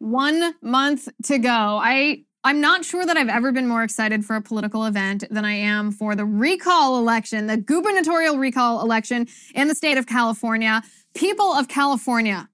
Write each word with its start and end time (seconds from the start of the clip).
One 0.00 0.54
month 0.62 1.08
to 1.24 1.38
go. 1.38 1.48
I 1.50 2.24
I'm 2.42 2.62
not 2.62 2.86
sure 2.86 3.04
that 3.04 3.18
I've 3.18 3.28
ever 3.28 3.52
been 3.52 3.68
more 3.68 3.82
excited 3.82 4.24
for 4.24 4.34
a 4.34 4.40
political 4.40 4.86
event 4.86 5.24
than 5.30 5.44
I 5.44 5.52
am 5.52 5.92
for 5.92 6.16
the 6.16 6.24
recall 6.24 6.98
election, 6.98 7.48
the 7.48 7.58
gubernatorial 7.58 8.38
recall 8.38 8.80
election 8.80 9.28
in 9.54 9.68
the 9.68 9.74
state 9.74 9.98
of 9.98 10.06
California. 10.06 10.82
People 11.12 11.52
of 11.52 11.68
California, 11.68 12.48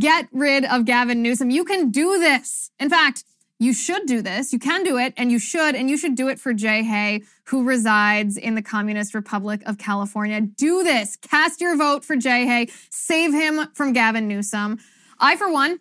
get 0.00 0.26
rid 0.32 0.64
of 0.64 0.84
Gavin 0.84 1.22
Newsom. 1.22 1.50
You 1.50 1.64
can 1.64 1.90
do 1.90 2.18
this. 2.18 2.72
In 2.80 2.90
fact, 2.90 3.22
you 3.60 3.72
should 3.72 4.06
do 4.06 4.20
this. 4.20 4.52
You 4.52 4.58
can 4.58 4.82
do 4.82 4.98
it, 4.98 5.14
and 5.16 5.30
you 5.30 5.38
should, 5.38 5.76
and 5.76 5.88
you 5.88 5.96
should 5.96 6.16
do 6.16 6.26
it 6.26 6.40
for 6.40 6.52
Jay 6.52 6.82
Hay, 6.82 7.22
who 7.44 7.62
resides 7.62 8.36
in 8.36 8.56
the 8.56 8.62
Communist 8.62 9.14
Republic 9.14 9.62
of 9.66 9.78
California. 9.78 10.40
Do 10.40 10.82
this. 10.82 11.14
Cast 11.14 11.60
your 11.60 11.76
vote 11.76 12.04
for 12.04 12.16
Jay 12.16 12.44
Hay. 12.44 12.70
Save 12.90 13.32
him 13.32 13.68
from 13.72 13.92
Gavin 13.92 14.26
Newsom. 14.26 14.80
I, 15.20 15.36
for 15.36 15.48
one, 15.48 15.78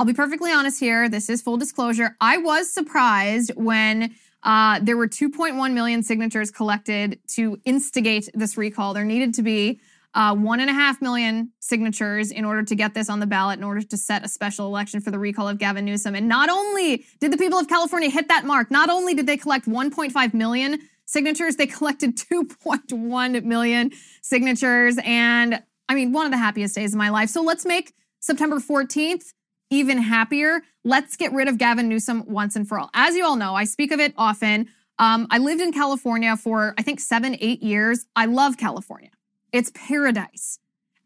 I'll 0.00 0.06
be 0.06 0.14
perfectly 0.14 0.50
honest 0.50 0.80
here. 0.80 1.10
This 1.10 1.28
is 1.28 1.42
full 1.42 1.58
disclosure. 1.58 2.16
I 2.22 2.38
was 2.38 2.72
surprised 2.72 3.52
when 3.54 4.14
uh, 4.42 4.80
there 4.80 4.96
were 4.96 5.06
2.1 5.06 5.74
million 5.74 6.02
signatures 6.02 6.50
collected 6.50 7.18
to 7.34 7.60
instigate 7.66 8.30
this 8.32 8.56
recall. 8.56 8.94
There 8.94 9.04
needed 9.04 9.34
to 9.34 9.42
be 9.42 9.78
uh, 10.14 10.34
one 10.34 10.60
and 10.60 10.70
a 10.70 10.72
half 10.72 11.02
million 11.02 11.52
signatures 11.60 12.30
in 12.30 12.46
order 12.46 12.62
to 12.62 12.74
get 12.74 12.94
this 12.94 13.10
on 13.10 13.20
the 13.20 13.26
ballot, 13.26 13.58
in 13.58 13.62
order 13.62 13.82
to 13.82 13.96
set 13.98 14.24
a 14.24 14.28
special 14.30 14.66
election 14.68 15.02
for 15.02 15.10
the 15.10 15.18
recall 15.18 15.46
of 15.46 15.58
Gavin 15.58 15.84
Newsom. 15.84 16.14
And 16.14 16.26
not 16.26 16.48
only 16.48 17.04
did 17.20 17.30
the 17.30 17.36
people 17.36 17.58
of 17.58 17.68
California 17.68 18.08
hit 18.08 18.28
that 18.28 18.46
mark, 18.46 18.70
not 18.70 18.88
only 18.88 19.12
did 19.12 19.26
they 19.26 19.36
collect 19.36 19.66
1.5 19.66 20.32
million 20.32 20.78
signatures, 21.04 21.56
they 21.56 21.66
collected 21.66 22.16
2.1 22.16 23.44
million 23.44 23.90
signatures. 24.22 24.96
And 25.04 25.62
I 25.90 25.94
mean, 25.94 26.14
one 26.14 26.24
of 26.24 26.32
the 26.32 26.38
happiest 26.38 26.74
days 26.74 26.94
of 26.94 26.98
my 26.98 27.10
life. 27.10 27.28
So 27.28 27.42
let's 27.42 27.66
make 27.66 27.92
September 28.18 28.60
14th 28.60 29.34
even 29.70 29.98
happier. 29.98 30.62
Let's 30.84 31.16
get 31.16 31.32
rid 31.32 31.48
of 31.48 31.58
Gavin 31.58 31.88
Newsom 31.88 32.24
once 32.26 32.56
and 32.56 32.68
for 32.68 32.78
all. 32.78 32.90
As 32.92 33.14
you 33.14 33.24
all 33.24 33.36
know, 33.36 33.54
I 33.54 33.64
speak 33.64 33.92
of 33.92 34.00
it 34.00 34.12
often. 34.18 34.68
Um, 34.98 35.26
I 35.30 35.38
lived 35.38 35.62
in 35.62 35.72
California 35.72 36.36
for, 36.36 36.74
I 36.76 36.82
think, 36.82 37.00
seven, 37.00 37.36
eight 37.40 37.62
years. 37.62 38.06
I 38.14 38.26
love 38.26 38.58
California. 38.58 39.10
It's 39.52 39.72
paradise. 39.74 40.58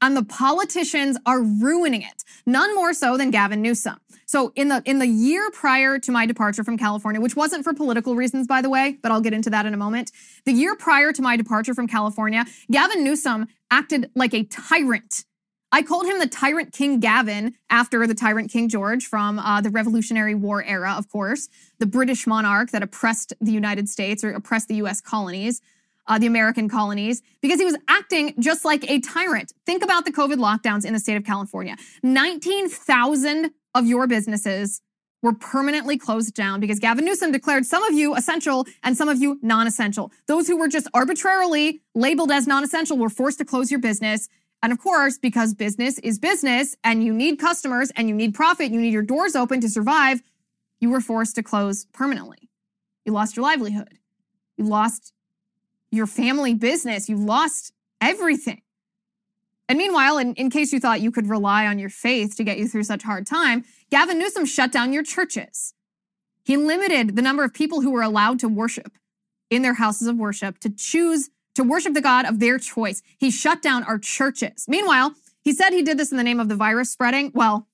And 0.03 0.17
the 0.17 0.25
politicians 0.25 1.17
are 1.25 1.41
ruining 1.41 2.03
it, 2.03 2.25
none 2.45 2.75
more 2.75 2.93
so 2.93 3.17
than 3.17 3.31
Gavin 3.31 3.63
Newsom. 3.63 3.97
So 4.27 4.53
in 4.55 4.69
the 4.69 4.83
in 4.85 4.99
the 4.99 5.07
year 5.07 5.51
prior 5.51 5.99
to 6.01 6.13
my 6.13 6.27
departure 6.27 6.65
from 6.65 6.77
California, 6.77 7.21
which 7.21 7.37
wasn't 7.37 7.65
for 7.65 7.73
political 7.73 8.15
reasons 8.15 8.47
by 8.47 8.61
the 8.61 8.69
way, 8.69 8.99
but 9.03 9.13
I'll 9.13 9.21
get 9.21 9.33
into 9.33 9.49
that 9.51 9.65
in 9.65 9.73
a 9.73 9.79
moment. 9.79 10.11
The 10.45 10.53
year 10.53 10.77
prior 10.77 11.13
to 11.13 11.23
my 11.23 11.37
departure 11.37 11.73
from 11.73 11.87
California, 11.87 12.45
Gavin 12.71 13.03
Newsom 13.03 13.47
acted 13.71 14.11
like 14.15 14.35
a 14.35 14.45
tyrant. 14.45 15.25
I 15.75 15.83
called 15.83 16.07
him 16.07 16.21
the 16.21 16.29
Tyrant 16.29 16.73
King 16.73 17.01
Gavin 17.01 17.57
after 17.69 18.07
the 18.07 18.15
Tyrant 18.15 18.49
King 18.49 18.69
George 18.69 19.07
from 19.07 19.41
uh, 19.41 19.61
the 19.61 19.71
Revolutionary 19.71 20.37
War 20.37 20.63
era, 20.63 20.95
of 20.97 21.09
course, 21.09 21.49
the 21.81 21.87
British 21.87 22.29
monarch 22.29 22.71
that 22.71 22.85
oppressed 22.85 23.33
the 23.41 23.51
United 23.51 23.89
States 23.89 24.23
or 24.23 24.31
oppressed 24.31 24.69
the 24.69 24.77
US 24.77 25.01
colonies 25.01 25.61
uh, 26.07 26.19
the 26.19 26.27
American 26.27 26.69
colonies, 26.69 27.23
because 27.41 27.59
he 27.59 27.65
was 27.65 27.77
acting 27.89 28.35
just 28.39 28.65
like 28.65 28.89
a 28.91 29.01
tyrant. 29.01 29.53
Think 29.67 29.83
about 29.83 30.05
the 30.05 30.13
COVID 30.13 30.37
lockdowns 30.37 30.85
in 30.85 30.93
the 30.93 30.99
state 30.99 31.17
of 31.17 31.25
California. 31.25 31.77
19,000 32.03 33.51
of 33.75 33.87
your 33.87 34.07
businesses 34.07 34.83
were 35.23 35.33
permanently 35.33 35.97
closed 35.97 36.35
down 36.35 36.61
because 36.61 36.79
Gavin 36.79 37.05
Newsom 37.05 37.33
declared 37.33 37.65
some 37.65 37.83
of 37.83 37.95
you 37.95 38.15
essential 38.15 38.67
and 38.83 38.97
some 38.97 39.09
of 39.09 39.21
you 39.21 39.39
non 39.43 39.67
essential. 39.67 40.13
Those 40.29 40.47
who 40.47 40.59
were 40.59 40.69
just 40.69 40.87
arbitrarily 40.93 41.81
labeled 41.95 42.31
as 42.31 42.47
non 42.47 42.63
essential 42.63 42.99
were 42.99 43.09
forced 43.09 43.39
to 43.39 43.45
close 43.45 43.71
your 43.71 43.81
business. 43.81 44.29
And 44.65 44.73
of 44.73 44.79
course, 44.79 45.19
because 45.19 45.53
business 45.53 45.99
is 45.99 46.19
business 46.19 46.75
and 46.83 47.05
you 47.05 47.13
need 47.13 47.39
customers 47.39 47.93
and 47.97 48.09
you 48.09 48.15
need 48.15 48.33
profit, 48.33 48.71
you 48.73 48.81
need 48.81 48.95
your 48.95 49.03
doors 49.03 49.37
open 49.37 49.61
to 49.61 49.69
survive, 49.69 50.23
you 50.81 50.89
were 50.89 51.03
forced 51.03 51.35
to 51.35 51.43
close 51.43 51.85
permanently. 51.93 52.49
You 53.05 53.13
lost 53.13 53.37
your 53.37 53.43
livelihood. 53.43 53.99
You 54.57 54.65
lost 54.65 55.13
your 55.91 56.07
family 56.07 56.55
business. 56.55 57.11
You 57.11 57.19
lost 57.19 57.75
everything. 58.01 58.63
And 59.69 59.77
meanwhile, 59.77 60.17
in, 60.17 60.33
in 60.33 60.49
case 60.49 60.73
you 60.73 60.81
thought 60.81 61.03
you 61.03 61.11
could 61.11 61.29
rely 61.29 61.67
on 61.67 61.79
your 61.79 61.91
faith 61.91 62.35
to 62.37 62.43
get 62.43 62.57
you 62.57 62.67
through 62.67 62.85
such 62.85 63.03
hard 63.03 63.27
time, 63.27 63.67
Gavin 63.91 64.19
Newsom 64.19 64.47
shut 64.47 64.73
down 64.73 64.95
your 64.95 65.03
churches. 65.03 65.75
He 66.43 66.57
limited 66.57 67.17
the 67.17 67.23
number 67.23 67.45
of 67.45 67.53
people 67.53 67.83
who 67.83 67.91
were 67.91 68.01
allowed 68.01 68.39
to 68.39 68.49
worship 68.49 68.97
in 69.51 69.61
their 69.61 69.75
houses 69.75 70.09
of 70.09 70.17
worship 70.17 70.59
to 70.61 70.71
choose 70.71 71.29
to 71.55 71.65
worship 71.65 71.95
the 71.95 72.01
God 72.01 72.27
of 72.27 72.41
their 72.41 72.59
choice. 72.59 73.03
He 73.19 73.31
shut 73.31 73.63
down 73.63 73.85
our 73.85 73.99
churches. 73.99 74.67
Meanwhile, 74.69 75.15
he 75.43 75.53
said 75.53 75.71
he 75.71 75.83
did 75.83 75.99
this 75.99 76.11
in 76.11 76.17
the 76.17 76.25
name 76.25 76.41
of 76.41 76.49
the 76.49 76.57
virus 76.57 76.91
spreading. 76.91 77.31
Well, 77.35 77.69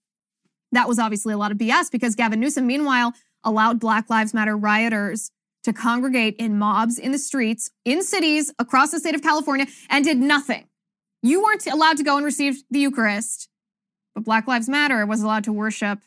that 0.72 0.88
was 0.88 0.98
obviously 0.98 1.34
a 1.34 1.38
lot 1.38 1.52
of 1.52 1.58
BS 1.58 1.90
because 1.90 2.14
Gavin 2.14 2.40
Newsom, 2.40 2.66
meanwhile, 2.66 3.14
allowed 3.44 3.80
Black 3.80 4.10
Lives 4.10 4.34
Matter 4.34 4.56
rioters 4.56 5.30
to 5.64 5.72
congregate 5.72 6.36
in 6.36 6.58
mobs 6.58 6.98
in 6.98 7.12
the 7.12 7.18
streets, 7.18 7.70
in 7.84 8.02
cities 8.02 8.52
across 8.58 8.90
the 8.90 9.00
state 9.00 9.14
of 9.14 9.22
California, 9.22 9.66
and 9.88 10.04
did 10.04 10.18
nothing. 10.18 10.66
You 11.22 11.42
weren't 11.42 11.66
allowed 11.66 11.98
to 11.98 12.02
go 12.02 12.16
and 12.16 12.24
receive 12.24 12.62
the 12.70 12.80
Eucharist, 12.80 13.48
but 14.14 14.24
Black 14.24 14.46
Lives 14.46 14.68
Matter 14.68 15.04
was 15.04 15.22
allowed 15.22 15.44
to 15.44 15.52
worship 15.52 16.00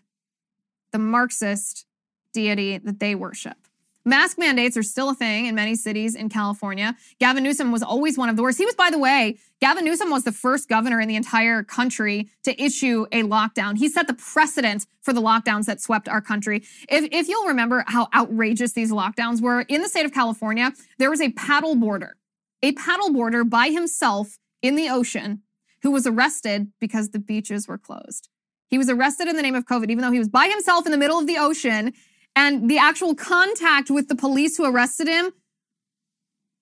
the 0.91 0.99
Marxist 0.99 1.85
deity 2.33 2.77
that 2.79 2.99
they 2.99 3.15
worship. 3.15 3.62
Mask 4.05 4.37
mandates 4.37 4.75
are 4.75 4.83
still 4.83 5.09
a 5.09 5.15
thing 5.15 5.45
in 5.45 5.55
many 5.55 5.75
cities 5.75 6.13
in 6.13 6.27
California. 6.27 6.95
Gavin 7.19 7.43
Newsom 7.43 7.71
was 7.71 7.81
always 7.81 8.17
one 8.17 8.27
of 8.27 8.35
the 8.35 8.43
worst. 8.43 8.57
He 8.57 8.65
was, 8.65 8.75
by 8.75 8.89
the 8.89 8.99
way, 8.99 9.37
Gavin 9.61 9.85
Newsom 9.85 10.09
was 10.09 10.25
the 10.25 10.33
first 10.33 10.67
governor 10.67 10.99
in 10.99 11.07
the 11.07 11.15
entire 11.15 11.63
country 11.63 12.29
to 12.43 12.61
issue 12.61 13.05
a 13.13 13.23
lockdown. 13.23 13.77
He 13.77 13.87
set 13.87 14.07
the 14.07 14.13
precedent 14.13 14.85
for 15.01 15.13
the 15.13 15.21
lockdowns 15.21 15.65
that 15.65 15.79
swept 15.79 16.09
our 16.09 16.19
country. 16.19 16.63
If, 16.89 17.07
if 17.13 17.29
you'll 17.29 17.47
remember 17.47 17.85
how 17.87 18.09
outrageous 18.13 18.73
these 18.73 18.91
lockdowns 18.91 19.41
were, 19.41 19.61
in 19.61 19.81
the 19.81 19.87
state 19.87 20.05
of 20.05 20.13
California, 20.13 20.73
there 20.97 21.09
was 21.09 21.21
a 21.21 21.31
paddle 21.31 21.75
boarder, 21.75 22.17
a 22.61 22.73
paddle 22.73 23.13
boarder 23.13 23.45
by 23.45 23.69
himself 23.69 24.37
in 24.61 24.75
the 24.75 24.89
ocean 24.89 25.43
who 25.81 25.91
was 25.91 26.05
arrested 26.05 26.73
because 26.81 27.09
the 27.09 27.19
beaches 27.19 27.69
were 27.69 27.77
closed. 27.77 28.27
He 28.69 28.77
was 28.77 28.89
arrested 28.89 29.27
in 29.27 29.37
the 29.37 29.41
name 29.43 29.55
of 29.55 29.65
COVID, 29.65 29.89
even 29.91 29.99
though 29.99 30.11
he 30.11 30.19
was 30.19 30.29
by 30.29 30.47
himself 30.47 30.85
in 30.85 30.91
the 30.91 30.97
middle 30.97 31.19
of 31.19 31.27
the 31.27 31.37
ocean 31.37 31.93
and 32.35 32.69
the 32.69 32.77
actual 32.77 33.15
contact 33.15 33.89
with 33.89 34.07
the 34.07 34.15
police 34.15 34.57
who 34.57 34.65
arrested 34.65 35.07
him 35.07 35.31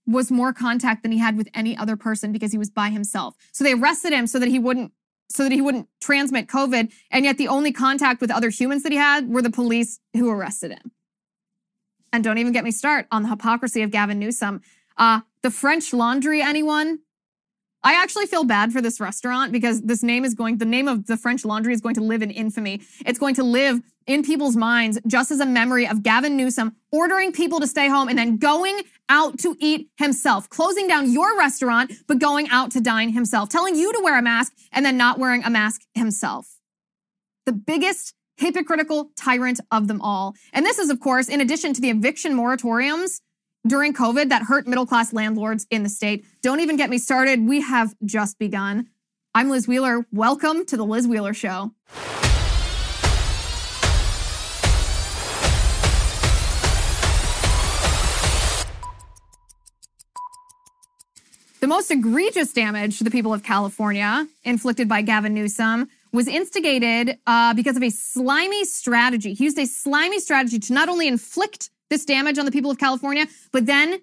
was 0.07 0.31
more 0.31 0.51
contact 0.51 1.03
than 1.03 1.11
he 1.11 1.19
had 1.19 1.37
with 1.37 1.47
any 1.53 1.77
other 1.77 1.95
person 1.95 2.31
because 2.31 2.51
he 2.51 2.57
was 2.57 2.69
by 2.69 2.89
himself. 2.89 3.35
So 3.51 3.63
they 3.63 3.73
arrested 3.73 4.13
him 4.13 4.27
so 4.27 4.39
that 4.39 4.49
he 4.49 4.59
wouldn't 4.59 4.91
so 5.29 5.43
that 5.43 5.51
he 5.53 5.61
wouldn't 5.61 5.87
transmit 6.01 6.47
COVID. 6.47 6.91
And 7.09 7.23
yet 7.23 7.37
the 7.37 7.47
only 7.47 7.71
contact 7.71 8.19
with 8.19 8.29
other 8.29 8.49
humans 8.49 8.83
that 8.83 8.91
he 8.91 8.97
had 8.97 9.29
were 9.29 9.41
the 9.41 9.49
police 9.49 9.99
who 10.13 10.29
arrested 10.29 10.71
him. 10.71 10.91
And 12.11 12.21
don't 12.21 12.37
even 12.37 12.51
get 12.51 12.65
me 12.65 12.71
start 12.71 13.07
on 13.11 13.23
the 13.23 13.29
hypocrisy 13.29 13.81
of 13.81 13.91
Gavin 13.91 14.19
Newsom. 14.19 14.61
Uh, 14.97 15.21
the 15.41 15.49
French 15.49 15.93
Laundry, 15.93 16.41
anyone? 16.41 16.99
I 17.83 17.93
actually 17.95 18.27
feel 18.27 18.43
bad 18.43 18.71
for 18.71 18.79
this 18.79 18.99
restaurant 18.99 19.51
because 19.51 19.81
this 19.81 20.03
name 20.03 20.23
is 20.23 20.35
going, 20.35 20.57
the 20.57 20.65
name 20.65 20.87
of 20.87 21.07
the 21.07 21.17
French 21.17 21.43
Laundry 21.43 21.73
is 21.73 21.81
going 21.81 21.95
to 21.95 22.01
live 22.01 22.21
in 22.21 22.29
infamy. 22.29 22.81
It's 23.05 23.17
going 23.17 23.33
to 23.35 23.43
live 23.43 23.81
in 24.05 24.23
people's 24.23 24.55
minds 24.55 24.99
just 25.07 25.31
as 25.31 25.39
a 25.39 25.45
memory 25.45 25.87
of 25.87 26.03
Gavin 26.03 26.37
Newsom 26.37 26.75
ordering 26.91 27.31
people 27.31 27.59
to 27.59 27.67
stay 27.67 27.87
home 27.87 28.07
and 28.07 28.17
then 28.17 28.37
going 28.37 28.81
out 29.09 29.39
to 29.39 29.55
eat 29.59 29.89
himself, 29.97 30.47
closing 30.49 30.87
down 30.87 31.11
your 31.11 31.37
restaurant, 31.37 31.91
but 32.07 32.19
going 32.19 32.47
out 32.49 32.71
to 32.71 32.81
dine 32.81 33.13
himself, 33.13 33.49
telling 33.49 33.75
you 33.75 33.91
to 33.93 34.01
wear 34.03 34.17
a 34.17 34.21
mask 34.21 34.53
and 34.71 34.85
then 34.85 34.97
not 34.97 35.17
wearing 35.17 35.43
a 35.43 35.49
mask 35.49 35.81
himself. 35.95 36.57
The 37.47 37.53
biggest 37.53 38.13
hypocritical 38.37 39.11
tyrant 39.15 39.59
of 39.71 39.87
them 39.87 40.01
all. 40.01 40.35
And 40.53 40.65
this 40.65 40.79
is, 40.79 40.89
of 40.89 40.99
course, 40.99 41.27
in 41.27 41.41
addition 41.41 41.73
to 41.73 41.81
the 41.81 41.89
eviction 41.89 42.33
moratoriums 42.33 43.21
during 43.67 43.93
COVID 43.93 44.29
that 44.29 44.43
hurt 44.43 44.67
middle 44.67 44.85
class 44.85 45.13
landlords 45.13 45.67
in 45.69 45.83
the 45.83 45.89
state. 45.89 46.25
Don't 46.41 46.59
even 46.59 46.77
get 46.77 46.89
me 46.89 46.97
started. 46.97 47.47
We 47.47 47.61
have 47.61 47.95
just 48.03 48.39
begun. 48.39 48.87
I'm 49.35 49.49
Liz 49.49 49.67
Wheeler. 49.67 50.05
Welcome 50.11 50.65
to 50.65 50.77
The 50.77 50.85
Liz 50.85 51.07
Wheeler 51.07 51.33
Show. 51.33 51.71
The 61.59 61.67
most 61.67 61.91
egregious 61.91 62.51
damage 62.53 62.97
to 62.97 63.03
the 63.03 63.11
people 63.11 63.35
of 63.35 63.43
California 63.43 64.27
inflicted 64.43 64.89
by 64.89 65.03
Gavin 65.03 65.35
Newsom 65.35 65.89
was 66.11 66.27
instigated 66.27 67.19
uh, 67.27 67.53
because 67.53 67.77
of 67.77 67.83
a 67.83 67.91
slimy 67.91 68.65
strategy. 68.65 69.35
He 69.35 69.43
used 69.43 69.59
a 69.59 69.67
slimy 69.67 70.19
strategy 70.19 70.57
to 70.57 70.73
not 70.73 70.89
only 70.89 71.07
inflict 71.07 71.69
this 71.91 72.05
damage 72.05 72.39
on 72.39 72.45
the 72.45 72.51
people 72.51 72.71
of 72.71 72.79
California, 72.79 73.27
but 73.51 73.67
then 73.67 74.01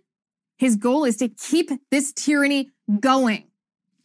his 0.59 0.77
goal 0.77 1.05
is 1.05 1.17
to 1.17 1.29
keep 1.29 1.71
this 1.91 2.13
tyranny 2.13 2.71
going. 3.01 3.45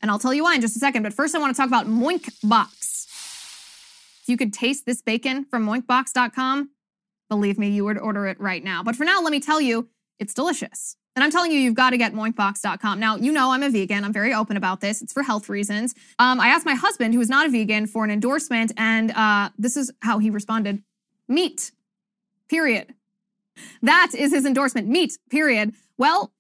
And 0.02 0.10
I'll 0.10 0.20
tell 0.20 0.34
you 0.34 0.44
why 0.44 0.56
in 0.56 0.62
just 0.62 0.76
a 0.76 0.80
second. 0.80 1.04
But 1.04 1.14
first, 1.14 1.36
I 1.36 1.40
want 1.40 1.56
to 1.56 1.62
talk 1.62 1.68
about 1.68 1.86
Moink 1.86 2.34
Box. 2.44 3.08
If 4.22 4.30
you 4.30 4.38
could 4.38 4.54
taste 4.54 4.86
this 4.86 5.02
bacon 5.02 5.46
from 5.46 5.66
moinkbox.com, 5.66 6.72
believe 7.30 7.60
me, 7.60 7.70
you 7.70 7.84
would 7.86 7.98
order 7.98 8.26
it 8.26 8.40
right 8.40 8.64
now. 8.64 8.84
But 8.84 8.96
for 8.96 9.04
now, 9.04 9.22
let 9.22 9.32
me 9.32 9.40
tell 9.40 9.60
you, 9.60 9.90
it's 10.18 10.34
delicious. 10.34 10.96
And 11.16 11.24
I'm 11.24 11.32
telling 11.32 11.52
you, 11.52 11.60
you've 11.60 11.76
got 11.76 11.92
to 11.92 11.98
get 11.98 12.14
moinkbox.com. 12.14 13.00
Now, 13.00 13.18
you 13.18 13.32
know 13.32 13.52
I'm 13.52 13.64
a 13.64 13.70
vegan. 13.70 14.04
I'm 14.04 14.14
very 14.14 14.34
open 14.34 14.58
about 14.58 14.82
this. 14.82 15.02
It's 15.02 15.14
for 15.14 15.24
health 15.24 15.50
reasons. 15.50 15.94
Um, 16.20 16.40
I 16.40 16.48
asked 16.48 16.66
my 16.66 16.74
husband, 16.74 17.14
who 17.14 17.22
is 17.22 17.30
not 17.30 17.46
a 17.46 17.50
vegan, 17.50 17.86
for 17.86 18.04
an 18.04 18.12
endorsement, 18.12 18.72
and 18.78 19.12
uh, 19.12 19.50
this 19.58 19.78
is 19.78 19.92
how 20.02 20.20
he 20.20 20.30
responded 20.30 20.82
meat, 21.28 21.72
period. 22.50 22.94
That 23.82 24.12
is 24.18 24.32
his 24.32 24.46
endorsement 24.46 24.88
meat, 24.88 25.18
period. 25.30 25.74
Well, 25.98 26.32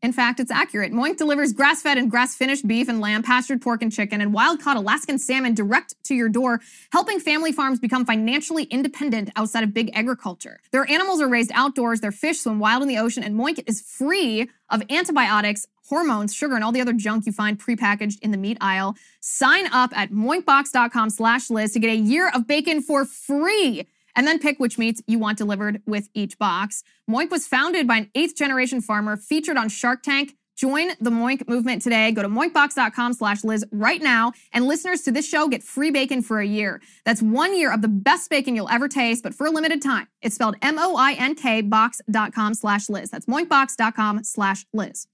in 0.00 0.12
fact, 0.12 0.38
it's 0.38 0.50
accurate. 0.50 0.92
Moink 0.92 1.16
delivers 1.16 1.52
grass 1.52 1.82
fed 1.82 1.98
and 1.98 2.08
grass 2.10 2.34
finished 2.34 2.66
beef 2.66 2.88
and 2.88 3.00
lamb, 3.00 3.24
pastured 3.24 3.60
pork 3.60 3.82
and 3.82 3.92
chicken, 3.92 4.20
and 4.20 4.32
wild 4.32 4.60
caught 4.60 4.76
Alaskan 4.76 5.18
salmon 5.18 5.54
direct 5.54 5.94
to 6.04 6.14
your 6.14 6.28
door, 6.28 6.60
helping 6.92 7.18
family 7.18 7.50
farms 7.50 7.80
become 7.80 8.04
financially 8.04 8.64
independent 8.64 9.30
outside 9.34 9.64
of 9.64 9.74
big 9.74 9.90
agriculture. 9.94 10.60
Their 10.70 10.88
animals 10.88 11.20
are 11.20 11.28
raised 11.28 11.50
outdoors, 11.52 12.00
their 12.00 12.12
fish 12.12 12.40
swim 12.40 12.60
wild 12.60 12.82
in 12.82 12.88
the 12.88 12.98
ocean, 12.98 13.24
and 13.24 13.34
Moink 13.34 13.64
is 13.66 13.80
free 13.80 14.48
of 14.70 14.82
antibiotics, 14.88 15.66
hormones, 15.88 16.32
sugar, 16.32 16.54
and 16.54 16.62
all 16.62 16.70
the 16.72 16.80
other 16.80 16.92
junk 16.92 17.26
you 17.26 17.32
find 17.32 17.58
prepackaged 17.58 18.20
in 18.20 18.30
the 18.30 18.36
meat 18.36 18.58
aisle. 18.60 18.94
Sign 19.20 19.66
up 19.72 19.90
at 19.98 20.12
moinkbox.com 20.12 21.10
slash 21.10 21.50
Liz 21.50 21.72
to 21.72 21.80
get 21.80 21.90
a 21.90 21.96
year 21.96 22.30
of 22.32 22.46
bacon 22.46 22.82
for 22.82 23.04
free 23.04 23.84
and 24.18 24.26
then 24.26 24.40
pick 24.40 24.58
which 24.58 24.78
meats 24.78 25.00
you 25.06 25.16
want 25.16 25.38
delivered 25.38 25.80
with 25.86 26.08
each 26.12 26.36
box. 26.38 26.82
Moink 27.08 27.30
was 27.30 27.46
founded 27.46 27.86
by 27.86 27.98
an 27.98 28.10
eighth 28.16 28.34
generation 28.34 28.80
farmer 28.80 29.16
featured 29.16 29.56
on 29.56 29.68
Shark 29.68 30.02
Tank. 30.02 30.34
Join 30.56 30.88
the 31.00 31.10
Moink 31.10 31.48
movement 31.48 31.82
today. 31.82 32.10
Go 32.10 32.22
to 32.22 32.28
moinkbox.com 32.28 33.12
slash 33.12 33.44
Liz 33.44 33.64
right 33.70 34.02
now. 34.02 34.32
And 34.52 34.66
listeners 34.66 35.02
to 35.02 35.12
this 35.12 35.26
show 35.26 35.46
get 35.46 35.62
free 35.62 35.92
bacon 35.92 36.20
for 36.20 36.40
a 36.40 36.44
year. 36.44 36.82
That's 37.04 37.22
one 37.22 37.56
year 37.56 37.72
of 37.72 37.80
the 37.80 37.86
best 37.86 38.28
bacon 38.28 38.56
you'll 38.56 38.68
ever 38.68 38.88
taste, 38.88 39.22
but 39.22 39.34
for 39.34 39.46
a 39.46 39.52
limited 39.52 39.80
time. 39.80 40.08
It's 40.20 40.34
spelled 40.34 40.56
M-O-I-N-K 40.62 41.62
box.com 41.62 42.54
slash 42.54 42.88
Liz. 42.88 43.10
That's 43.10 43.26
moinkbox.com 43.26 44.24
slash 44.24 44.66
Liz. 44.72 45.06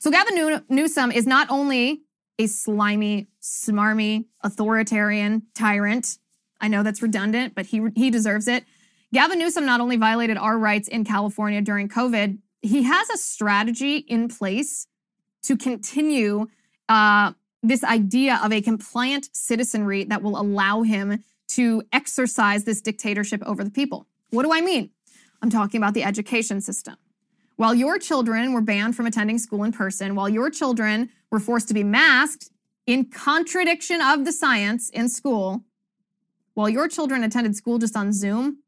So 0.00 0.10
Gavin 0.10 0.62
Newsom 0.70 1.12
is 1.12 1.26
not 1.26 1.50
only 1.50 2.00
a 2.38 2.46
slimy, 2.46 3.28
smarmy, 3.42 4.24
authoritarian 4.42 5.42
tyrant, 5.54 6.16
I 6.60 6.68
know 6.68 6.82
that's 6.82 7.02
redundant, 7.02 7.54
but 7.54 7.66
he 7.66 7.82
he 7.94 8.10
deserves 8.10 8.48
it. 8.48 8.64
Gavin 9.12 9.38
Newsom 9.38 9.64
not 9.64 9.80
only 9.80 9.96
violated 9.96 10.36
our 10.36 10.58
rights 10.58 10.88
in 10.88 11.04
California 11.04 11.62
during 11.62 11.88
COVID, 11.88 12.38
he 12.60 12.82
has 12.82 13.08
a 13.10 13.16
strategy 13.16 13.96
in 13.96 14.28
place 14.28 14.86
to 15.42 15.56
continue 15.56 16.46
uh, 16.88 17.32
this 17.62 17.84
idea 17.84 18.40
of 18.42 18.52
a 18.52 18.60
compliant 18.60 19.28
citizenry 19.32 20.04
that 20.04 20.22
will 20.22 20.38
allow 20.38 20.82
him 20.82 21.24
to 21.48 21.82
exercise 21.92 22.64
this 22.64 22.80
dictatorship 22.80 23.42
over 23.46 23.64
the 23.64 23.70
people. 23.70 24.06
What 24.30 24.42
do 24.42 24.52
I 24.52 24.60
mean? 24.60 24.90
I'm 25.40 25.50
talking 25.50 25.78
about 25.78 25.94
the 25.94 26.04
education 26.04 26.60
system. 26.60 26.96
While 27.56 27.74
your 27.74 27.98
children 27.98 28.52
were 28.52 28.60
banned 28.60 28.94
from 28.94 29.06
attending 29.06 29.38
school 29.38 29.64
in 29.64 29.72
person, 29.72 30.14
while 30.14 30.28
your 30.28 30.50
children 30.50 31.10
were 31.30 31.40
forced 31.40 31.68
to 31.68 31.74
be 31.74 31.82
masked 31.82 32.50
in 32.86 33.06
contradiction 33.06 34.00
of 34.00 34.24
the 34.24 34.32
science 34.32 34.90
in 34.90 35.08
school, 35.08 35.64
while 36.58 36.68
your 36.68 36.88
children 36.88 37.22
attended 37.22 37.54
school 37.54 37.78
just 37.78 37.96
on 37.96 38.12
Zoom, 38.12 38.64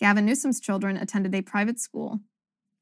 Gavin 0.00 0.26
Newsom's 0.26 0.58
children 0.58 0.96
attended 0.96 1.32
a 1.32 1.42
private 1.42 1.78
school 1.78 2.18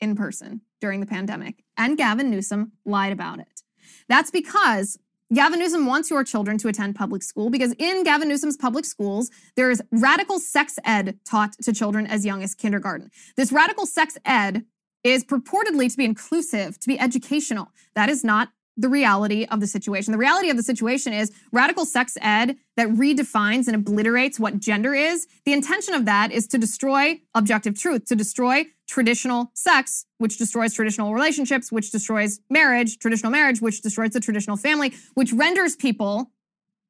in 0.01 0.17
person 0.17 0.63
during 0.81 1.01
the 1.01 1.07
pandemic, 1.07 1.63
and 1.77 1.99
Gavin 1.99 2.31
Newsom 2.31 2.73
lied 2.87 3.13
about 3.13 3.41
it. 3.41 3.61
That's 4.09 4.31
because 4.31 4.99
Gavin 5.35 5.59
Newsom 5.59 5.85
wants 5.85 6.09
your 6.09 6.25
children 6.25 6.57
to 6.57 6.69
attend 6.69 6.97
public 6.97 7.23
school 7.23 7.51
because 7.51 7.75
in 7.79 8.05
Gavin 8.05 8.27
Newsom's 8.27 8.57
public 8.57 8.87
schools, 8.87 9.31
there 9.55 9.71
is 9.71 9.83
radical 9.93 10.39
sex 10.39 10.79
ed 10.83 11.19
taught 11.27 11.53
to 11.61 11.75
children 11.75 12.07
as 12.07 12.25
young 12.25 12.43
as 12.43 12.55
kindergarten. 12.55 13.11
This 13.37 13.53
radical 13.53 13.85
sex 13.85 14.17
ed 14.25 14.65
is 15.05 15.25
purportedly 15.25 15.91
to 15.91 15.97
be 15.99 16.07
inclusive, 16.07 16.81
to 16.81 16.89
be 16.89 16.99
educational. 16.99 17.69
That 17.95 18.09
is 18.09 18.25
not 18.25 18.49
the 18.77 18.89
reality 18.89 19.47
of 19.51 19.61
the 19.61 19.67
situation. 19.67 20.13
The 20.13 20.19
reality 20.19 20.51
of 20.51 20.57
the 20.57 20.63
situation 20.63 21.13
is 21.13 21.33
radical 21.51 21.85
sex 21.85 22.17
ed 22.21 22.57
that 22.77 22.89
redefines 22.89 23.67
and 23.67 23.75
obliterates 23.75 24.39
what 24.39 24.59
gender 24.59 24.95
is. 24.95 25.27
The 25.45 25.53
intention 25.53 25.95
of 25.95 26.05
that 26.05 26.31
is 26.31 26.47
to 26.49 26.59
destroy 26.59 27.21
objective 27.35 27.79
truth, 27.79 28.05
to 28.07 28.17
destroy 28.17 28.67
traditional 28.87 29.51
sex, 29.55 30.05
which 30.19 30.39
destroys 30.39 30.75
traditional 30.75 31.15
relationships, 31.15 31.73
which 31.73 31.91
destroys 31.91 32.41
marriage, 32.51 32.99
traditional 32.99 33.33
marriage, 33.33 33.61
which 33.61 33.81
destroys 33.81 34.11
the 34.11 34.21
traditional 34.21 34.57
family, 34.57 34.95
which 35.15 35.33
renders 35.33 35.75
people 35.75 36.31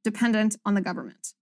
dependent 0.02 0.56
on 0.64 0.74
the 0.74 0.80
government. 0.80 1.34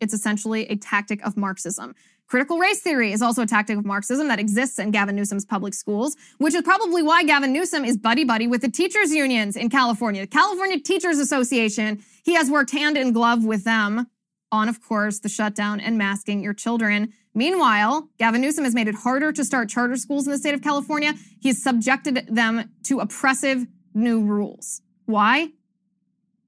It's 0.00 0.14
essentially 0.14 0.66
a 0.66 0.76
tactic 0.76 1.24
of 1.26 1.36
Marxism. 1.36 1.94
Critical 2.28 2.58
race 2.58 2.80
theory 2.80 3.12
is 3.12 3.22
also 3.22 3.42
a 3.42 3.46
tactic 3.46 3.78
of 3.78 3.86
Marxism 3.86 4.28
that 4.28 4.38
exists 4.38 4.78
in 4.78 4.90
Gavin 4.90 5.16
Newsom's 5.16 5.46
public 5.46 5.72
schools, 5.72 6.14
which 6.36 6.52
is 6.52 6.60
probably 6.60 7.02
why 7.02 7.24
Gavin 7.24 7.54
Newsom 7.54 7.86
is 7.86 7.96
buddy 7.96 8.22
buddy 8.22 8.46
with 8.46 8.60
the 8.60 8.70
teachers 8.70 9.12
unions 9.12 9.56
in 9.56 9.70
California. 9.70 10.20
The 10.20 10.26
California 10.26 10.78
Teachers 10.78 11.18
Association, 11.18 12.04
he 12.24 12.34
has 12.34 12.50
worked 12.50 12.70
hand 12.70 12.98
in 12.98 13.12
glove 13.12 13.46
with 13.46 13.64
them 13.64 14.08
on, 14.52 14.68
of 14.68 14.82
course, 14.82 15.20
the 15.20 15.30
shutdown 15.30 15.80
and 15.80 15.96
masking 15.96 16.42
your 16.42 16.52
children. 16.52 17.14
Meanwhile, 17.34 18.10
Gavin 18.18 18.42
Newsom 18.42 18.64
has 18.64 18.74
made 18.74 18.88
it 18.88 18.94
harder 18.94 19.32
to 19.32 19.42
start 19.42 19.70
charter 19.70 19.96
schools 19.96 20.26
in 20.26 20.32
the 20.32 20.38
state 20.38 20.54
of 20.54 20.60
California. 20.60 21.14
He's 21.40 21.62
subjected 21.62 22.26
them 22.28 22.70
to 22.84 23.00
oppressive 23.00 23.66
new 23.94 24.22
rules. 24.22 24.82
Why? 25.06 25.52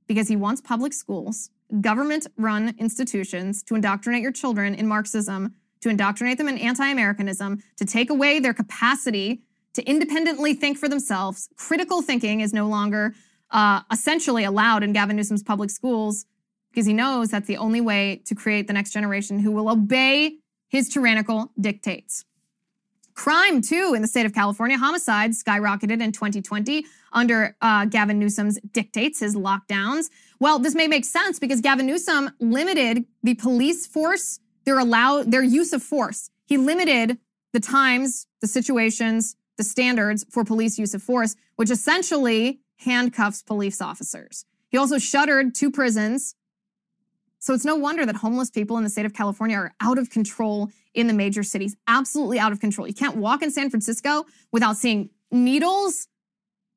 Because 0.06 0.28
he 0.28 0.36
wants 0.36 0.60
public 0.60 0.92
schools, 0.92 1.48
government 1.80 2.26
run 2.36 2.74
institutions 2.78 3.62
to 3.62 3.74
indoctrinate 3.74 4.22
your 4.22 4.32
children 4.32 4.74
in 4.74 4.86
Marxism 4.86 5.54
to 5.80 5.88
indoctrinate 5.88 6.38
them 6.38 6.48
in 6.48 6.58
anti 6.58 6.88
Americanism, 6.88 7.62
to 7.76 7.84
take 7.84 8.10
away 8.10 8.38
their 8.38 8.54
capacity 8.54 9.42
to 9.74 9.82
independently 9.84 10.54
think 10.54 10.78
for 10.78 10.88
themselves. 10.88 11.48
Critical 11.56 12.02
thinking 12.02 12.40
is 12.40 12.52
no 12.52 12.66
longer 12.66 13.14
uh, 13.50 13.80
essentially 13.92 14.44
allowed 14.44 14.82
in 14.82 14.92
Gavin 14.92 15.16
Newsom's 15.16 15.42
public 15.42 15.70
schools 15.70 16.26
because 16.70 16.86
he 16.86 16.92
knows 16.92 17.30
that's 17.30 17.46
the 17.46 17.56
only 17.56 17.80
way 17.80 18.22
to 18.26 18.34
create 18.34 18.66
the 18.66 18.72
next 18.72 18.92
generation 18.92 19.38
who 19.38 19.50
will 19.50 19.68
obey 19.68 20.36
his 20.68 20.88
tyrannical 20.88 21.52
dictates. 21.60 22.24
Crime, 23.14 23.60
too, 23.60 23.92
in 23.94 24.02
the 24.02 24.08
state 24.08 24.24
of 24.24 24.32
California, 24.32 24.78
homicides 24.78 25.42
skyrocketed 25.42 26.00
in 26.00 26.12
2020 26.12 26.86
under 27.12 27.56
uh, 27.60 27.84
Gavin 27.84 28.18
Newsom's 28.18 28.58
dictates, 28.72 29.20
his 29.20 29.34
lockdowns. 29.34 30.08
Well, 30.38 30.58
this 30.58 30.74
may 30.74 30.86
make 30.86 31.04
sense 31.04 31.38
because 31.38 31.60
Gavin 31.60 31.86
Newsom 31.86 32.30
limited 32.38 33.04
the 33.22 33.34
police 33.34 33.86
force 33.86 34.38
their 34.64 34.78
allow 34.78 35.22
their 35.22 35.42
use 35.42 35.72
of 35.72 35.82
force. 35.82 36.30
He 36.46 36.56
limited 36.56 37.18
the 37.52 37.60
times, 37.60 38.26
the 38.40 38.46
situations, 38.46 39.36
the 39.56 39.64
standards 39.64 40.24
for 40.30 40.44
police 40.44 40.78
use 40.78 40.94
of 40.94 41.02
force, 41.02 41.36
which 41.56 41.70
essentially 41.70 42.60
handcuffs 42.76 43.42
police 43.42 43.80
officers. 43.80 44.44
He 44.70 44.78
also 44.78 44.98
shuttered 44.98 45.54
two 45.54 45.70
prisons. 45.70 46.34
So 47.38 47.54
it's 47.54 47.64
no 47.64 47.76
wonder 47.76 48.06
that 48.06 48.16
homeless 48.16 48.50
people 48.50 48.76
in 48.76 48.84
the 48.84 48.90
state 48.90 49.06
of 49.06 49.14
California 49.14 49.56
are 49.56 49.74
out 49.80 49.98
of 49.98 50.10
control 50.10 50.70
in 50.94 51.06
the 51.06 51.12
major 51.12 51.42
cities, 51.42 51.76
absolutely 51.86 52.38
out 52.38 52.52
of 52.52 52.60
control. 52.60 52.86
You 52.86 52.94
can't 52.94 53.16
walk 53.16 53.42
in 53.42 53.50
San 53.50 53.70
Francisco 53.70 54.26
without 54.52 54.76
seeing 54.76 55.10
needles, 55.30 56.08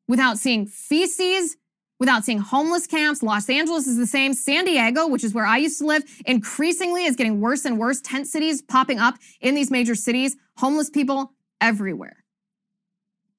without 0.08 0.38
seeing 0.38 0.66
feces, 0.66 1.58
without 2.00 2.26
seeing 2.26 2.40
homeless 2.40 2.88
camps. 2.88 3.24
Los 3.24 3.50
Angeles 3.50 3.88
is 3.88 3.98
the 3.98 4.08
same. 4.08 4.34
San 4.34 4.66
Diego, 4.66 5.08
which 5.08 5.24
is 5.24 5.34
where 5.34 5.46
I 5.46 5.58
used 5.58 5.80
to 5.80 5.86
live, 5.86 6.04
increasingly 6.26 7.06
is 7.06 7.16
getting 7.16 7.40
worse 7.40 7.66
and 7.66 7.78
worse. 7.80 8.02
Tent 8.02 8.28
cities 8.28 8.62
popping 8.62 9.00
up 9.00 9.16
in 9.42 9.56
these 9.56 9.72
major 9.72 9.96
cities, 9.96 10.36
homeless 10.58 10.90
people 10.90 11.34
everywhere. 11.62 12.24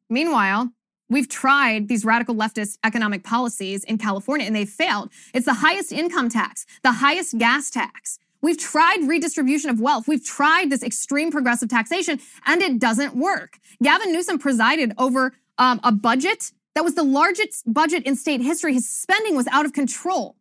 Meanwhile, 0.08 0.70
We've 1.10 1.28
tried 1.28 1.88
these 1.88 2.04
radical 2.04 2.34
leftist 2.34 2.78
economic 2.82 3.24
policies 3.24 3.84
in 3.84 3.98
California 3.98 4.46
and 4.46 4.56
they've 4.56 4.68
failed. 4.68 5.10
It's 5.34 5.44
the 5.44 5.54
highest 5.54 5.92
income 5.92 6.30
tax, 6.30 6.64
the 6.82 6.92
highest 6.92 7.36
gas 7.36 7.70
tax. 7.70 8.18
We've 8.40 8.58
tried 8.58 8.98
redistribution 9.02 9.70
of 9.70 9.80
wealth. 9.80 10.08
We've 10.08 10.24
tried 10.24 10.70
this 10.70 10.82
extreme 10.82 11.30
progressive 11.30 11.68
taxation 11.68 12.20
and 12.46 12.62
it 12.62 12.78
doesn't 12.78 13.14
work. 13.14 13.58
Gavin 13.82 14.12
Newsom 14.12 14.38
presided 14.38 14.92
over 14.98 15.34
um, 15.58 15.78
a 15.84 15.92
budget 15.92 16.52
that 16.74 16.84
was 16.84 16.94
the 16.94 17.04
largest 17.04 17.72
budget 17.72 18.04
in 18.04 18.16
state 18.16 18.40
history. 18.40 18.74
His 18.74 18.88
spending 18.88 19.36
was 19.36 19.46
out 19.48 19.64
of 19.64 19.72
control. 19.72 20.36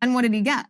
And 0.00 0.14
what 0.14 0.22
did 0.22 0.34
he 0.34 0.42
get? 0.42 0.66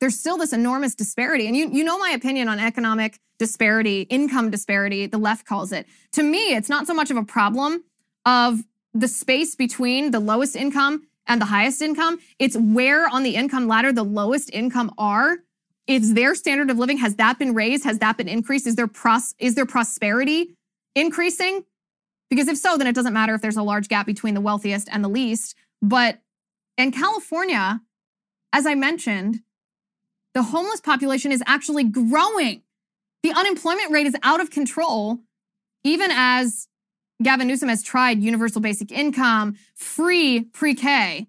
There's 0.00 0.18
still 0.18 0.36
this 0.36 0.52
enormous 0.52 0.94
disparity. 0.94 1.46
And 1.46 1.56
you, 1.56 1.70
you 1.70 1.84
know 1.84 1.98
my 1.98 2.10
opinion 2.10 2.48
on 2.48 2.58
economic 2.58 3.20
disparity, 3.38 4.02
income 4.02 4.50
disparity, 4.50 5.06
the 5.06 5.18
left 5.18 5.46
calls 5.46 5.72
it. 5.72 5.86
To 6.12 6.22
me, 6.22 6.54
it's 6.54 6.68
not 6.68 6.86
so 6.86 6.94
much 6.94 7.10
of 7.10 7.16
a 7.16 7.24
problem 7.24 7.84
of 8.26 8.64
the 8.92 9.08
space 9.08 9.54
between 9.54 10.10
the 10.10 10.20
lowest 10.20 10.56
income 10.56 11.06
and 11.26 11.40
the 11.40 11.46
highest 11.46 11.80
income. 11.80 12.18
It's 12.38 12.56
where 12.56 13.08
on 13.08 13.22
the 13.22 13.34
income 13.34 13.66
ladder 13.66 13.92
the 13.92 14.04
lowest 14.04 14.50
income 14.52 14.92
are. 14.98 15.38
Is 15.86 16.14
their 16.14 16.34
standard 16.34 16.70
of 16.70 16.78
living, 16.78 16.98
has 16.98 17.16
that 17.16 17.38
been 17.38 17.54
raised? 17.54 17.84
Has 17.84 17.98
that 17.98 18.16
been 18.16 18.28
increased? 18.28 18.66
Is 18.66 18.76
there 18.76 18.86
pros, 18.86 19.34
is 19.38 19.58
prosperity 19.68 20.56
increasing? 20.94 21.64
Because 22.34 22.48
if 22.48 22.58
so, 22.58 22.76
then 22.76 22.88
it 22.88 22.94
doesn't 22.94 23.12
matter 23.12 23.34
if 23.34 23.42
there's 23.42 23.56
a 23.56 23.62
large 23.62 23.86
gap 23.88 24.06
between 24.06 24.34
the 24.34 24.40
wealthiest 24.40 24.88
and 24.90 25.04
the 25.04 25.08
least. 25.08 25.54
But 25.80 26.20
in 26.76 26.90
California, 26.90 27.80
as 28.52 28.66
I 28.66 28.74
mentioned, 28.74 29.40
the 30.34 30.42
homeless 30.42 30.80
population 30.80 31.30
is 31.30 31.42
actually 31.46 31.84
growing. 31.84 32.62
The 33.22 33.32
unemployment 33.32 33.92
rate 33.92 34.06
is 34.06 34.16
out 34.24 34.40
of 34.40 34.50
control. 34.50 35.20
even 35.84 36.10
as 36.10 36.66
Gavin 37.22 37.46
Newsom 37.46 37.68
has 37.68 37.82
tried 37.82 38.22
universal 38.22 38.60
basic 38.60 38.90
income, 38.90 39.56
free 39.74 40.40
pre 40.40 40.74
K, 40.74 41.28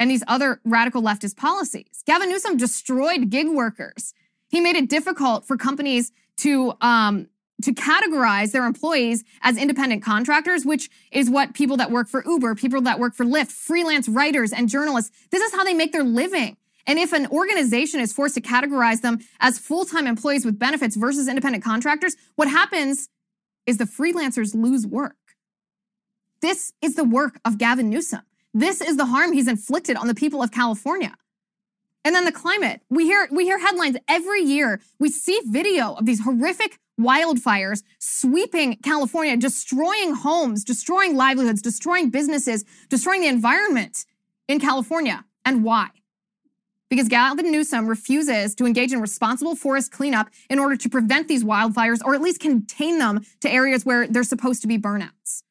and 0.00 0.10
these 0.10 0.24
other 0.26 0.60
radical 0.64 1.02
leftist 1.02 1.36
policies. 1.36 2.02
Gavin 2.06 2.28
Newsom 2.28 2.56
destroyed 2.56 3.30
gig 3.30 3.48
workers. 3.48 4.12
He 4.48 4.60
made 4.60 4.74
it 4.74 4.88
difficult 4.88 5.46
for 5.46 5.56
companies 5.56 6.10
to 6.38 6.72
um, 6.80 7.28
to 7.64 7.72
categorize 7.72 8.52
their 8.52 8.66
employees 8.66 9.24
as 9.42 9.56
independent 9.56 10.02
contractors, 10.02 10.64
which 10.64 10.90
is 11.10 11.30
what 11.30 11.54
people 11.54 11.76
that 11.78 11.90
work 11.90 12.08
for 12.08 12.24
Uber, 12.26 12.54
people 12.54 12.80
that 12.82 12.98
work 12.98 13.14
for 13.14 13.24
Lyft, 13.24 13.52
freelance 13.52 14.08
writers 14.08 14.52
and 14.52 14.68
journalists, 14.68 15.10
this 15.30 15.42
is 15.42 15.52
how 15.52 15.64
they 15.64 15.74
make 15.74 15.92
their 15.92 16.04
living. 16.04 16.56
And 16.86 16.98
if 16.98 17.12
an 17.12 17.26
organization 17.28 18.00
is 18.00 18.12
forced 18.12 18.34
to 18.34 18.42
categorize 18.42 19.00
them 19.00 19.18
as 19.40 19.58
full-time 19.58 20.06
employees 20.06 20.44
with 20.44 20.58
benefits 20.58 20.96
versus 20.96 21.28
independent 21.28 21.64
contractors, 21.64 22.14
what 22.36 22.48
happens 22.48 23.08
is 23.66 23.78
the 23.78 23.84
freelancers 23.84 24.54
lose 24.54 24.86
work. 24.86 25.16
This 26.42 26.74
is 26.82 26.94
the 26.94 27.04
work 27.04 27.40
of 27.44 27.56
Gavin 27.56 27.88
Newsom. 27.88 28.20
This 28.52 28.82
is 28.82 28.98
the 28.98 29.06
harm 29.06 29.32
he's 29.32 29.48
inflicted 29.48 29.96
on 29.96 30.06
the 30.06 30.14
people 30.14 30.42
of 30.42 30.52
California. 30.52 31.14
And 32.04 32.14
then 32.14 32.26
the 32.26 32.32
climate. 32.32 32.82
We 32.90 33.04
hear 33.04 33.26
we 33.32 33.44
hear 33.44 33.58
headlines 33.58 33.96
every 34.06 34.42
year. 34.42 34.82
We 35.00 35.08
see 35.08 35.40
video 35.46 35.94
of 35.94 36.04
these 36.04 36.20
horrific 36.20 36.78
wildfires 37.00 37.82
sweeping 37.98 38.76
California, 38.76 39.36
destroying 39.36 40.14
homes, 40.14 40.64
destroying 40.64 41.16
livelihoods, 41.16 41.62
destroying 41.62 42.10
businesses, 42.10 42.64
destroying 42.88 43.22
the 43.22 43.28
environment 43.28 44.04
in 44.48 44.60
California. 44.60 45.24
And 45.44 45.64
why? 45.64 45.88
Because 46.90 47.08
Gavin 47.08 47.50
Newsom 47.50 47.86
refuses 47.86 48.54
to 48.54 48.66
engage 48.66 48.92
in 48.92 49.00
responsible 49.00 49.56
forest 49.56 49.90
cleanup 49.90 50.28
in 50.48 50.58
order 50.58 50.76
to 50.76 50.88
prevent 50.88 51.28
these 51.28 51.42
wildfires 51.42 52.00
or 52.04 52.14
at 52.14 52.20
least 52.20 52.40
contain 52.40 52.98
them 52.98 53.24
to 53.40 53.50
areas 53.50 53.84
where 53.84 54.06
there's 54.06 54.28
supposed 54.28 54.62
to 54.62 54.68
be 54.68 54.78
burnouts. 54.78 55.42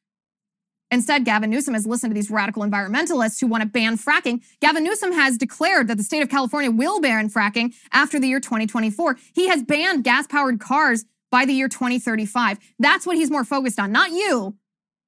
Instead, 0.94 1.26
Gavin 1.26 1.50
Newsom 1.50 1.74
has 1.74 1.88
listened 1.88 2.12
to 2.12 2.14
these 2.14 2.30
radical 2.30 2.62
environmentalists 2.62 3.42
who 3.42 3.48
want 3.48 3.64
to 3.64 3.68
ban 3.68 3.98
fracking. 3.98 4.44
Gavin 4.62 4.84
Newsom 4.84 5.12
has 5.12 5.40
declared 5.40 5.88
that 5.88 5.98
the 5.98 6.04
state 6.04 6.22
of 6.22 6.30
California 6.30 6.70
will 6.70 7.02
ban 7.02 7.30
fracking 7.30 7.74
after 7.92 8.20
the 8.20 8.28
year 8.28 8.40
2024. 8.40 9.18
He 9.34 9.48
has 9.48 9.64
banned 9.64 10.04
gas 10.04 10.28
powered 10.28 10.60
cars 10.60 11.04
by 11.34 11.46
the 11.46 11.54
year 11.54 11.68
2035. 11.68 12.60
That's 12.78 13.08
what 13.08 13.18
he's 13.18 13.32
more 13.32 13.44
focused 13.44 13.80
on, 13.80 13.92
not 13.92 14.12
you, 14.12 14.56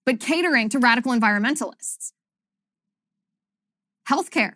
but 0.08 0.20
catering 0.20 0.70
to 0.70 0.80
radical 0.80 1.12
environmentalists. 1.14 2.14
Healthcare. 4.10 4.54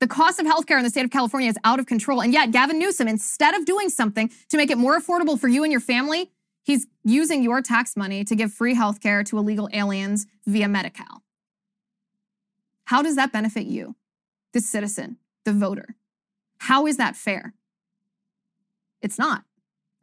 The 0.00 0.08
cost 0.08 0.40
of 0.40 0.46
healthcare 0.46 0.76
in 0.78 0.82
the 0.82 0.90
state 0.90 1.04
of 1.04 1.12
California 1.12 1.48
is 1.48 1.56
out 1.62 1.78
of 1.78 1.86
control. 1.86 2.20
And 2.20 2.32
yet, 2.32 2.50
Gavin 2.50 2.80
Newsom, 2.80 3.06
instead 3.06 3.54
of 3.54 3.64
doing 3.64 3.88
something 3.88 4.32
to 4.48 4.56
make 4.56 4.68
it 4.68 4.76
more 4.76 4.98
affordable 4.98 5.38
for 5.38 5.46
you 5.46 5.62
and 5.62 5.70
your 5.70 5.80
family, 5.80 6.32
he's 6.64 6.88
using 7.04 7.44
your 7.44 7.62
tax 7.62 7.96
money 7.96 8.24
to 8.24 8.34
give 8.34 8.52
free 8.52 8.74
healthcare 8.74 9.24
to 9.26 9.38
illegal 9.38 9.68
aliens 9.72 10.26
via 10.44 10.66
Medi 10.66 10.90
Cal. 10.90 11.22
How 12.86 13.00
does 13.00 13.14
that 13.14 13.30
benefit 13.30 13.66
you, 13.66 13.94
the 14.52 14.60
citizen, 14.60 15.18
the 15.44 15.52
voter? 15.52 15.94
How 16.58 16.88
is 16.88 16.96
that 16.96 17.14
fair? 17.14 17.54
It's 19.00 19.20
not 19.20 19.44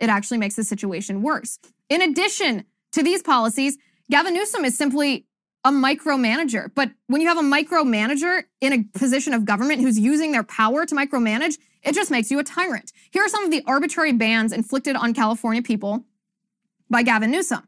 it 0.01 0.09
actually 0.09 0.39
makes 0.39 0.55
the 0.55 0.63
situation 0.65 1.21
worse. 1.21 1.59
In 1.87 2.01
addition 2.01 2.65
to 2.91 3.03
these 3.03 3.21
policies, 3.21 3.77
Gavin 4.09 4.33
Newsom 4.33 4.65
is 4.65 4.77
simply 4.77 5.27
a 5.63 5.71
micromanager. 5.71 6.71
But 6.73 6.91
when 7.07 7.21
you 7.21 7.27
have 7.27 7.37
a 7.37 7.41
micromanager 7.41 8.43
in 8.59 8.73
a 8.73 8.83
position 8.97 9.33
of 9.33 9.45
government 9.45 9.79
who's 9.79 9.99
using 9.99 10.31
their 10.31 10.43
power 10.43 10.85
to 10.85 10.95
micromanage, 10.95 11.57
it 11.83 11.93
just 11.93 12.11
makes 12.11 12.31
you 12.31 12.39
a 12.39 12.43
tyrant. 12.43 12.91
Here 13.11 13.23
are 13.23 13.29
some 13.29 13.45
of 13.45 13.51
the 13.51 13.63
arbitrary 13.67 14.11
bans 14.11 14.51
inflicted 14.51 14.95
on 14.95 15.13
California 15.13 15.61
people 15.61 16.03
by 16.89 17.03
Gavin 17.03 17.31
Newsom. 17.31 17.67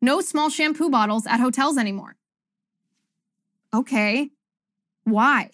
No 0.00 0.20
small 0.20 0.50
shampoo 0.50 0.90
bottles 0.90 1.26
at 1.26 1.38
hotels 1.38 1.78
anymore. 1.78 2.16
Okay. 3.72 4.30
Why? 5.04 5.50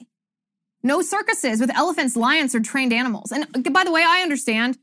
No 0.83 1.03
circuses 1.03 1.61
with 1.61 1.71
elephants, 1.77 2.17
lions, 2.17 2.55
or 2.55 2.61
trained 2.61 2.95
animals. 2.95 3.31
And 3.31 3.47
by 3.73 3.85
the 3.85 3.93
way, 3.93 4.03
I 4.07 4.23
understand 4.23 4.79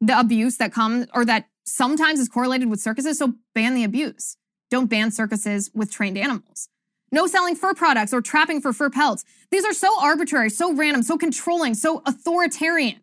the 0.00 0.18
abuse 0.18 0.56
that 0.58 0.72
comes 0.72 1.06
or 1.14 1.24
that 1.24 1.48
sometimes 1.64 2.20
is 2.20 2.28
correlated 2.28 2.70
with 2.70 2.80
circuses. 2.80 3.18
So 3.18 3.34
ban 3.54 3.74
the 3.74 3.84
abuse. 3.84 4.36
Don't 4.70 4.88
ban 4.90 5.10
circuses 5.10 5.70
with 5.74 5.90
trained 5.90 6.18
animals. 6.18 6.68
No 7.10 7.26
selling 7.26 7.56
fur 7.56 7.74
products 7.74 8.12
or 8.12 8.20
trapping 8.20 8.60
for 8.60 8.72
fur 8.72 8.90
pelts. 8.90 9.24
These 9.50 9.64
are 9.64 9.72
so 9.72 9.88
arbitrary, 10.00 10.50
so 10.50 10.74
random, 10.74 11.02
so 11.02 11.16
controlling, 11.16 11.74
so 11.74 12.02
authoritarian. 12.04 13.00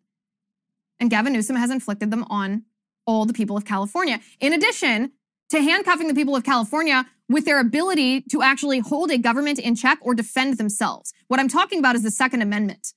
And 1.00 1.10
Gavin 1.10 1.34
Newsom 1.34 1.56
has 1.56 1.72
inflicted 1.72 2.12
them 2.12 2.24
on 2.30 2.64
all 3.08 3.26
the 3.26 3.34
people 3.34 3.58
of 3.58 3.66
California. 3.66 4.20
In 4.40 4.54
addition 4.54 5.12
to 5.50 5.62
handcuffing 5.62 6.08
the 6.08 6.14
people 6.14 6.36
of 6.36 6.44
California 6.44 7.06
with 7.30 7.46
their 7.46 7.60
ability 7.60 8.22
to 8.22 8.42
actually 8.42 8.80
hold 8.80 9.12
a 9.12 9.18
government 9.18 9.60
in 9.60 9.76
check 9.76 9.98
or 10.02 10.14
defend 10.14 10.58
themselves. 10.58 11.14
What 11.28 11.40
I'm 11.40 11.48
talking 11.48 11.80
about 11.80 11.96
is 11.96 12.04
the 12.04 12.12
Second 12.12 12.42
Amendment. 12.42 12.94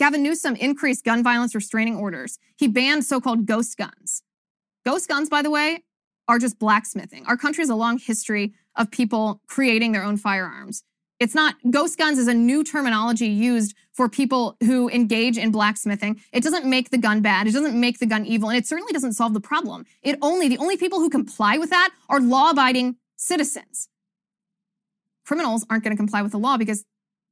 Gavin 0.00 0.22
Newsom 0.22 0.56
increased 0.56 1.04
gun 1.04 1.22
violence 1.22 1.54
restraining 1.54 1.94
orders. 1.94 2.38
He 2.56 2.68
banned 2.68 3.04
so 3.04 3.20
called 3.20 3.44
ghost 3.44 3.76
guns. 3.76 4.22
Ghost 4.82 5.06
guns, 5.06 5.28
by 5.28 5.42
the 5.42 5.50
way, 5.50 5.84
are 6.26 6.38
just 6.38 6.58
blacksmithing. 6.58 7.26
Our 7.26 7.36
country 7.36 7.60
has 7.60 7.68
a 7.68 7.74
long 7.74 7.98
history 7.98 8.54
of 8.76 8.90
people 8.90 9.42
creating 9.46 9.92
their 9.92 10.02
own 10.02 10.16
firearms. 10.16 10.84
It's 11.18 11.34
not, 11.34 11.56
ghost 11.70 11.98
guns 11.98 12.18
is 12.18 12.28
a 12.28 12.32
new 12.32 12.64
terminology 12.64 13.26
used 13.26 13.76
for 13.92 14.08
people 14.08 14.56
who 14.60 14.88
engage 14.88 15.36
in 15.36 15.50
blacksmithing. 15.50 16.18
It 16.32 16.42
doesn't 16.42 16.64
make 16.64 16.88
the 16.88 16.96
gun 16.96 17.20
bad. 17.20 17.46
It 17.46 17.52
doesn't 17.52 17.78
make 17.78 17.98
the 17.98 18.06
gun 18.06 18.24
evil. 18.24 18.48
And 18.48 18.56
it 18.56 18.66
certainly 18.66 18.94
doesn't 18.94 19.12
solve 19.12 19.34
the 19.34 19.40
problem. 19.40 19.84
It 20.00 20.16
only, 20.22 20.48
the 20.48 20.56
only 20.56 20.78
people 20.78 21.00
who 21.00 21.10
comply 21.10 21.58
with 21.58 21.68
that 21.68 21.90
are 22.08 22.20
law 22.20 22.52
abiding 22.52 22.96
citizens. 23.16 23.90
Criminals 25.26 25.66
aren't 25.68 25.84
going 25.84 25.94
to 25.94 26.00
comply 26.00 26.22
with 26.22 26.32
the 26.32 26.38
law 26.38 26.56
because 26.56 26.86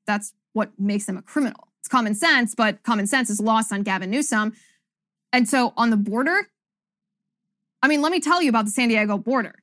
that's 0.07 0.35
what 0.53 0.79
makes 0.79 1.07
them 1.07 1.17
a 1.17 1.23
criminal. 1.23 1.68
It's 1.88 1.95
common 1.95 2.14
sense, 2.14 2.54
but 2.54 2.83
common 2.83 3.07
sense 3.07 3.30
is 3.30 3.40
lost 3.40 3.73
on 3.73 3.83
Gavin 3.83 4.11
Newsom. 4.11 4.52
And 5.33 5.49
so 5.49 5.73
on 5.75 5.88
the 5.88 5.97
border, 5.97 6.49
I 7.83 7.88
mean, 7.88 8.02
let 8.02 8.12
me 8.12 8.21
tell 8.21 8.42
you 8.42 8.50
about 8.50 8.66
the 8.66 8.71
San 8.71 8.88
Diego 8.88 9.16
border. 9.16 9.54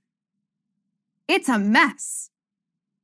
It's 1.27 1.48
a 1.48 1.60
mess. 1.60 2.32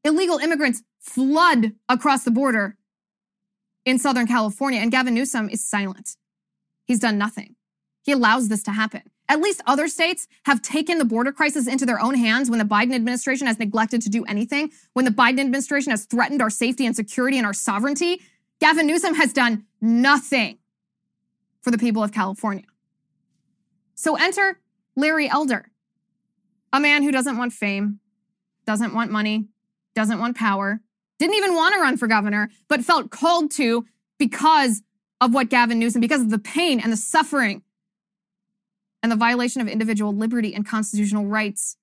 Illegal 0.04 0.40
immigrants 0.40 0.82
flood 1.00 1.74
across 1.88 2.24
the 2.24 2.32
border 2.32 2.78
in 3.86 4.00
Southern 4.00 4.26
California, 4.26 4.80
and 4.80 4.92
Gavin 4.92 5.14
Newsom 5.14 5.50
is 5.50 5.64
silent. 5.64 6.18
He's 6.86 7.00
done 7.00 7.20
nothing. 7.20 7.56
He 8.02 8.14
allows 8.14 8.50
this 8.50 8.64
to 8.64 8.72
happen. 8.72 9.04
At 9.30 9.40
least 9.40 9.62
other 9.68 9.88
states 9.88 10.28
have 10.46 10.64
taken 10.64 10.98
the 10.98 11.06
border 11.06 11.32
crisis 11.32 11.68
into 11.68 11.86
their 11.86 12.02
own 12.02 12.16
hands 12.16 12.50
when 12.50 12.58
the 12.58 12.66
Biden 12.66 12.96
administration 12.96 13.46
has 13.46 13.60
neglected 13.60 14.02
to 14.02 14.10
do 14.10 14.26
anything, 14.26 14.72
when 14.94 15.06
the 15.06 15.12
Biden 15.12 15.42
administration 15.42 15.92
has 15.92 16.06
threatened 16.06 16.42
our 16.42 16.50
safety 16.50 16.88
and 16.88 16.96
security 16.96 17.38
and 17.38 17.46
our 17.46 17.54
sovereignty. 17.54 18.20
Gavin 18.62 18.86
Newsom 18.86 19.16
has 19.16 19.34
done 19.34 19.66
nothing 19.82 20.60
for 21.62 21.72
the 21.72 21.80
people 21.80 22.04
of 22.04 22.12
California. 22.12 22.66
So 23.96 24.16
enter 24.16 24.60
Larry 24.96 25.28
Elder, 25.28 25.72
a 26.72 26.80
man 26.80 27.04
who 27.04 27.12
doesn't 27.12 27.38
want 27.38 27.54
fame, 27.54 28.00
doesn't 28.66 28.94
want 28.94 29.12
money, 29.12 29.48
doesn't 29.96 30.20
want 30.20 30.38
power, 30.38 30.80
didn't 31.18 31.36
even 31.36 31.56
want 31.56 31.74
to 31.74 31.82
run 31.82 31.98
for 31.98 32.08
governor, 32.08 32.50
but 32.68 32.86
felt 32.86 33.10
called 33.10 33.52
to 33.52 33.86
because 34.20 34.84
of 35.20 35.34
what 35.34 35.50
Gavin 35.50 35.80
Newsom, 35.80 36.00
because 36.00 36.22
of 36.22 36.30
the 36.30 36.40
pain 36.40 36.80
and 36.80 36.94
the 36.94 36.98
suffering 36.98 37.64
and 39.02 39.12
the 39.12 39.16
violation 39.16 39.62
of 39.62 39.68
individual 39.68 40.16
liberty 40.16 40.54
and 40.54 40.68
constitutional 40.68 41.26
rights 41.26 41.78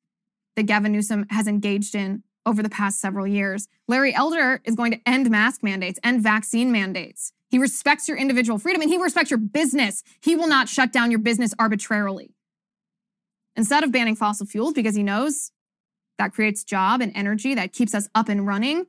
that 0.54 0.66
Gavin 0.66 0.92
Newsom 0.92 1.26
has 1.30 1.48
engaged 1.48 1.94
in 1.96 2.22
over 2.48 2.62
the 2.62 2.70
past 2.70 2.98
several 2.98 3.26
years. 3.26 3.68
Larry 3.86 4.14
Elder 4.14 4.62
is 4.64 4.74
going 4.74 4.90
to 4.92 5.00
end 5.04 5.30
mask 5.30 5.62
mandates, 5.62 6.00
end 6.02 6.22
vaccine 6.22 6.72
mandates. 6.72 7.32
He 7.50 7.58
respects 7.58 8.08
your 8.08 8.16
individual 8.16 8.58
freedom 8.58 8.80
and 8.80 8.90
he 8.90 8.96
respects 8.96 9.30
your 9.30 9.38
business. 9.38 10.02
He 10.20 10.34
will 10.34 10.48
not 10.48 10.68
shut 10.68 10.92
down 10.92 11.10
your 11.10 11.20
business 11.20 11.52
arbitrarily. 11.58 12.30
Instead 13.54 13.84
of 13.84 13.92
banning 13.92 14.16
fossil 14.16 14.46
fuels 14.46 14.72
because 14.72 14.94
he 14.94 15.02
knows 15.02 15.52
that 16.16 16.32
creates 16.32 16.64
job 16.64 17.00
and 17.00 17.12
energy 17.14 17.54
that 17.54 17.72
keeps 17.72 17.94
us 17.94 18.08
up 18.14 18.28
and 18.28 18.46
running, 18.46 18.86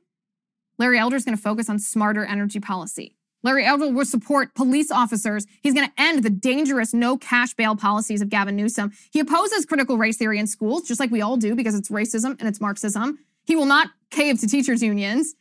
Larry 0.78 0.98
Elder 0.98 1.16
is 1.16 1.24
going 1.24 1.36
to 1.36 1.42
focus 1.42 1.68
on 1.68 1.78
smarter 1.78 2.24
energy 2.24 2.60
policy. 2.60 3.16
Larry 3.42 3.64
Elder 3.64 3.90
will 3.90 4.04
support 4.04 4.54
police 4.54 4.90
officers. 4.90 5.46
He's 5.62 5.72
going 5.72 5.86
to 5.86 5.92
end 5.96 6.22
the 6.22 6.30
dangerous 6.30 6.92
no 6.92 7.16
cash 7.16 7.54
bail 7.54 7.74
policies 7.74 8.20
of 8.20 8.28
Gavin 8.28 8.56
Newsom. 8.56 8.92
He 9.10 9.20
opposes 9.20 9.64
critical 9.64 9.96
race 9.96 10.18
theory 10.18 10.38
in 10.38 10.46
schools, 10.46 10.86
just 10.86 11.00
like 11.00 11.10
we 11.10 11.22
all 11.22 11.36
do, 11.36 11.54
because 11.54 11.74
it's 11.74 11.88
racism 11.88 12.38
and 12.38 12.42
it's 12.42 12.60
Marxism. 12.60 13.18
He 13.50 13.56
will 13.56 13.66
not 13.66 13.90
cave 14.12 14.38
to 14.38 14.46
teachers' 14.46 14.80
unions. 14.80 15.34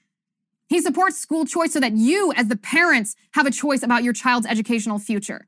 He 0.68 0.82
supports 0.82 1.20
school 1.20 1.46
choice 1.46 1.74
so 1.74 1.80
that 1.80 1.94
you, 1.94 2.34
as 2.36 2.48
the 2.48 2.58
parents, 2.58 3.16
have 3.34 3.46
a 3.46 3.52
choice 3.52 3.84
about 3.84 4.02
your 4.02 4.14
child's 4.14 4.48
educational 4.48 4.98
future. 4.98 5.48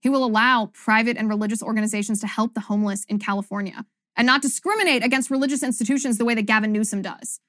He 0.00 0.10
will 0.10 0.22
allow 0.22 0.66
private 0.74 1.16
and 1.16 1.26
religious 1.26 1.62
organizations 1.62 2.20
to 2.20 2.26
help 2.26 2.52
the 2.52 2.60
homeless 2.60 3.06
in 3.06 3.18
California 3.18 3.86
and 4.14 4.26
not 4.26 4.42
discriminate 4.42 5.02
against 5.02 5.30
religious 5.30 5.62
institutions 5.62 6.18
the 6.18 6.26
way 6.26 6.34
that 6.34 6.42
Gavin 6.42 6.70
Newsom 6.70 7.00
does. 7.00 7.40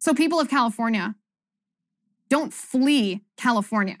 So, 0.00 0.12
people 0.12 0.40
of 0.40 0.48
California, 0.48 1.14
don't 2.28 2.52
flee 2.52 3.22
California. 3.36 3.98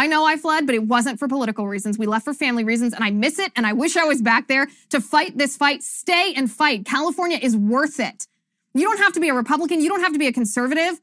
I 0.00 0.06
know 0.06 0.24
I 0.24 0.38
fled, 0.38 0.64
but 0.64 0.74
it 0.74 0.84
wasn't 0.84 1.18
for 1.18 1.28
political 1.28 1.68
reasons. 1.68 1.98
We 1.98 2.06
left 2.06 2.24
for 2.24 2.32
family 2.32 2.64
reasons, 2.64 2.94
and 2.94 3.04
I 3.04 3.10
miss 3.10 3.38
it. 3.38 3.52
And 3.54 3.66
I 3.66 3.74
wish 3.74 3.98
I 3.98 4.04
was 4.04 4.22
back 4.22 4.48
there 4.48 4.66
to 4.88 4.98
fight 4.98 5.36
this 5.36 5.58
fight. 5.58 5.82
Stay 5.82 6.32
and 6.34 6.50
fight. 6.50 6.86
California 6.86 7.38
is 7.40 7.54
worth 7.54 8.00
it. 8.00 8.26
You 8.72 8.88
don't 8.88 8.96
have 8.96 9.12
to 9.12 9.20
be 9.20 9.28
a 9.28 9.34
Republican. 9.34 9.82
You 9.82 9.90
don't 9.90 10.00
have 10.00 10.14
to 10.14 10.18
be 10.18 10.26
a 10.26 10.32
conservative 10.32 11.02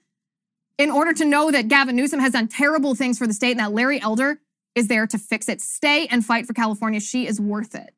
in 0.80 0.90
order 0.90 1.14
to 1.14 1.26
know 1.26 1.52
that 1.52 1.68
Gavin 1.68 1.96
Newsom 1.96 2.20
has 2.20 2.34
done 2.34 2.48
terrible 2.48 2.96
things 2.96 3.20
for 3.20 3.28
the 3.28 3.36
state 3.36 3.52
and 3.52 3.60
that 3.60 3.72
Larry 3.72 4.02
Elder 4.02 4.40
is 4.74 4.88
there 4.88 5.06
to 5.06 5.20
fix 5.20 5.48
it. 5.48 5.62
Stay 5.62 6.08
and 6.08 6.26
fight 6.26 6.48
for 6.48 6.54
California. 6.54 7.00
She 7.00 7.28
is 7.28 7.40
worth 7.40 7.76
it. 7.76 7.94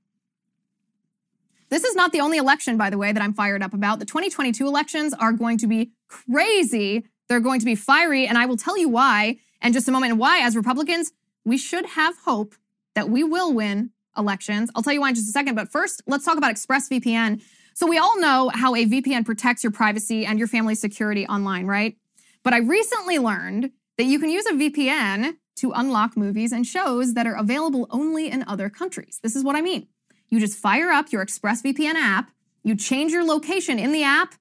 This 1.69 1.85
is 1.85 1.95
not 1.95 2.11
the 2.11 2.19
only 2.19 2.37
election, 2.37 2.75
by 2.75 2.89
the 2.89 2.97
way, 2.97 3.13
that 3.13 3.23
I'm 3.23 3.33
fired 3.33 3.63
up 3.63 3.73
about. 3.73 3.99
The 3.99 4.05
2022 4.05 4.67
elections 4.67 5.13
are 5.13 5.31
going 5.31 5.59
to 5.59 5.67
be 5.67 5.91
crazy. 6.09 7.05
They're 7.29 7.39
going 7.39 7.61
to 7.61 7.65
be 7.65 7.75
fiery, 7.75 8.27
and 8.27 8.37
I 8.37 8.47
will 8.47 8.57
tell 8.57 8.77
you 8.77 8.89
why 8.89 9.37
in 9.61 9.73
just 9.73 9.87
a 9.87 9.91
moment 9.91 10.11
and 10.11 10.19
why, 10.19 10.41
as 10.41 10.55
Republicans, 10.55 11.11
we 11.45 11.57
should 11.57 11.85
have 11.85 12.17
hope 12.19 12.55
that 12.95 13.09
we 13.09 13.23
will 13.23 13.53
win 13.53 13.91
elections. 14.17 14.69
I'll 14.75 14.83
tell 14.83 14.93
you 14.93 15.01
why 15.01 15.09
in 15.09 15.15
just 15.15 15.29
a 15.29 15.31
second, 15.31 15.55
but 15.55 15.71
first, 15.71 16.01
let's 16.07 16.25
talk 16.25 16.37
about 16.37 16.53
ExpressVPN. 16.53 17.41
So, 17.73 17.87
we 17.87 17.97
all 17.97 18.19
know 18.19 18.49
how 18.53 18.75
a 18.75 18.85
VPN 18.85 19.25
protects 19.25 19.63
your 19.63 19.71
privacy 19.71 20.25
and 20.25 20.37
your 20.37 20.47
family's 20.47 20.81
security 20.81 21.25
online, 21.27 21.65
right? 21.65 21.95
But 22.43 22.53
I 22.53 22.59
recently 22.59 23.19
learned 23.19 23.71
that 23.97 24.05
you 24.05 24.19
can 24.19 24.29
use 24.29 24.45
a 24.45 24.53
VPN 24.53 25.35
to 25.57 25.71
unlock 25.71 26.15
movies 26.15 26.51
and 26.53 26.65
shows 26.65 27.13
that 27.15 27.27
are 27.27 27.35
available 27.35 27.85
only 27.89 28.29
in 28.29 28.43
other 28.47 28.69
countries. 28.69 29.19
This 29.21 29.35
is 29.35 29.43
what 29.43 29.57
I 29.57 29.61
mean. 29.61 29.87
You 30.29 30.39
just 30.39 30.57
fire 30.57 30.89
up 30.89 31.11
your 31.11 31.25
ExpressVPN 31.25 31.95
app, 31.95 32.31
you 32.63 32.75
change 32.75 33.11
your 33.11 33.25
location 33.25 33.77
in 33.77 33.91
the 33.91 34.03
app 34.03 34.35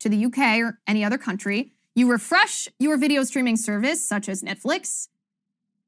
to 0.00 0.08
the 0.08 0.26
UK 0.26 0.58
or 0.58 0.78
any 0.86 1.04
other 1.04 1.18
country, 1.18 1.72
you 2.00 2.10
refresh 2.10 2.66
your 2.78 2.96
video 2.96 3.22
streaming 3.22 3.56
service, 3.56 4.06
such 4.06 4.28
as 4.28 4.42
Netflix, 4.42 5.08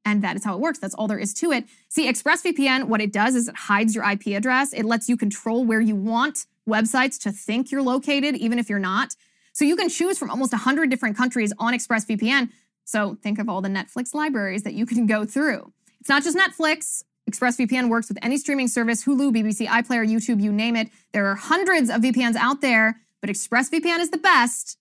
and 0.05 0.21
that 0.23 0.35
is 0.35 0.45
how 0.45 0.53
it 0.53 0.59
works. 0.59 0.79
That's 0.79 0.93
all 0.93 1.07
there 1.07 1.17
is 1.17 1.33
to 1.35 1.51
it. 1.51 1.65
See, 1.89 2.07
ExpressVPN, 2.07 2.85
what 2.85 3.01
it 3.01 3.11
does 3.11 3.35
is 3.35 3.47
it 3.47 3.55
hides 3.55 3.95
your 3.95 4.09
IP 4.09 4.27
address. 4.27 4.73
It 4.73 4.85
lets 4.85 5.09
you 5.09 5.17
control 5.17 5.65
where 5.65 5.81
you 5.81 5.95
want 5.95 6.45
websites 6.69 7.19
to 7.21 7.31
think 7.31 7.71
you're 7.71 7.81
located, 7.81 8.35
even 8.35 8.59
if 8.59 8.69
you're 8.69 8.79
not. 8.79 9.15
So 9.53 9.65
you 9.65 9.75
can 9.75 9.89
choose 9.89 10.17
from 10.17 10.29
almost 10.29 10.53
100 10.53 10.89
different 10.89 11.17
countries 11.17 11.51
on 11.57 11.73
ExpressVPN. 11.73 12.49
So 12.85 13.17
think 13.23 13.39
of 13.39 13.49
all 13.49 13.61
the 13.61 13.69
Netflix 13.69 14.13
libraries 14.13 14.63
that 14.63 14.73
you 14.73 14.85
can 14.93 15.05
go 15.07 15.25
through. 15.25 15.73
It's 15.99 16.09
not 16.09 16.23
just 16.23 16.37
Netflix. 16.37 17.03
ExpressVPN 17.29 17.89
works 17.89 18.09
with 18.09 18.19
any 18.21 18.37
streaming 18.37 18.67
service, 18.67 19.05
Hulu, 19.05 19.33
BBC, 19.33 19.65
iPlayer, 19.67 20.07
YouTube, 20.07 20.41
you 20.41 20.51
name 20.51 20.75
it. 20.75 20.89
There 21.13 21.25
are 21.27 21.35
hundreds 21.35 21.89
of 21.89 22.01
VPNs 22.01 22.35
out 22.35 22.61
there, 22.61 22.99
but 23.21 23.29
ExpressVPN 23.29 23.99
is 23.99 24.11
the 24.11 24.17
best 24.17 24.77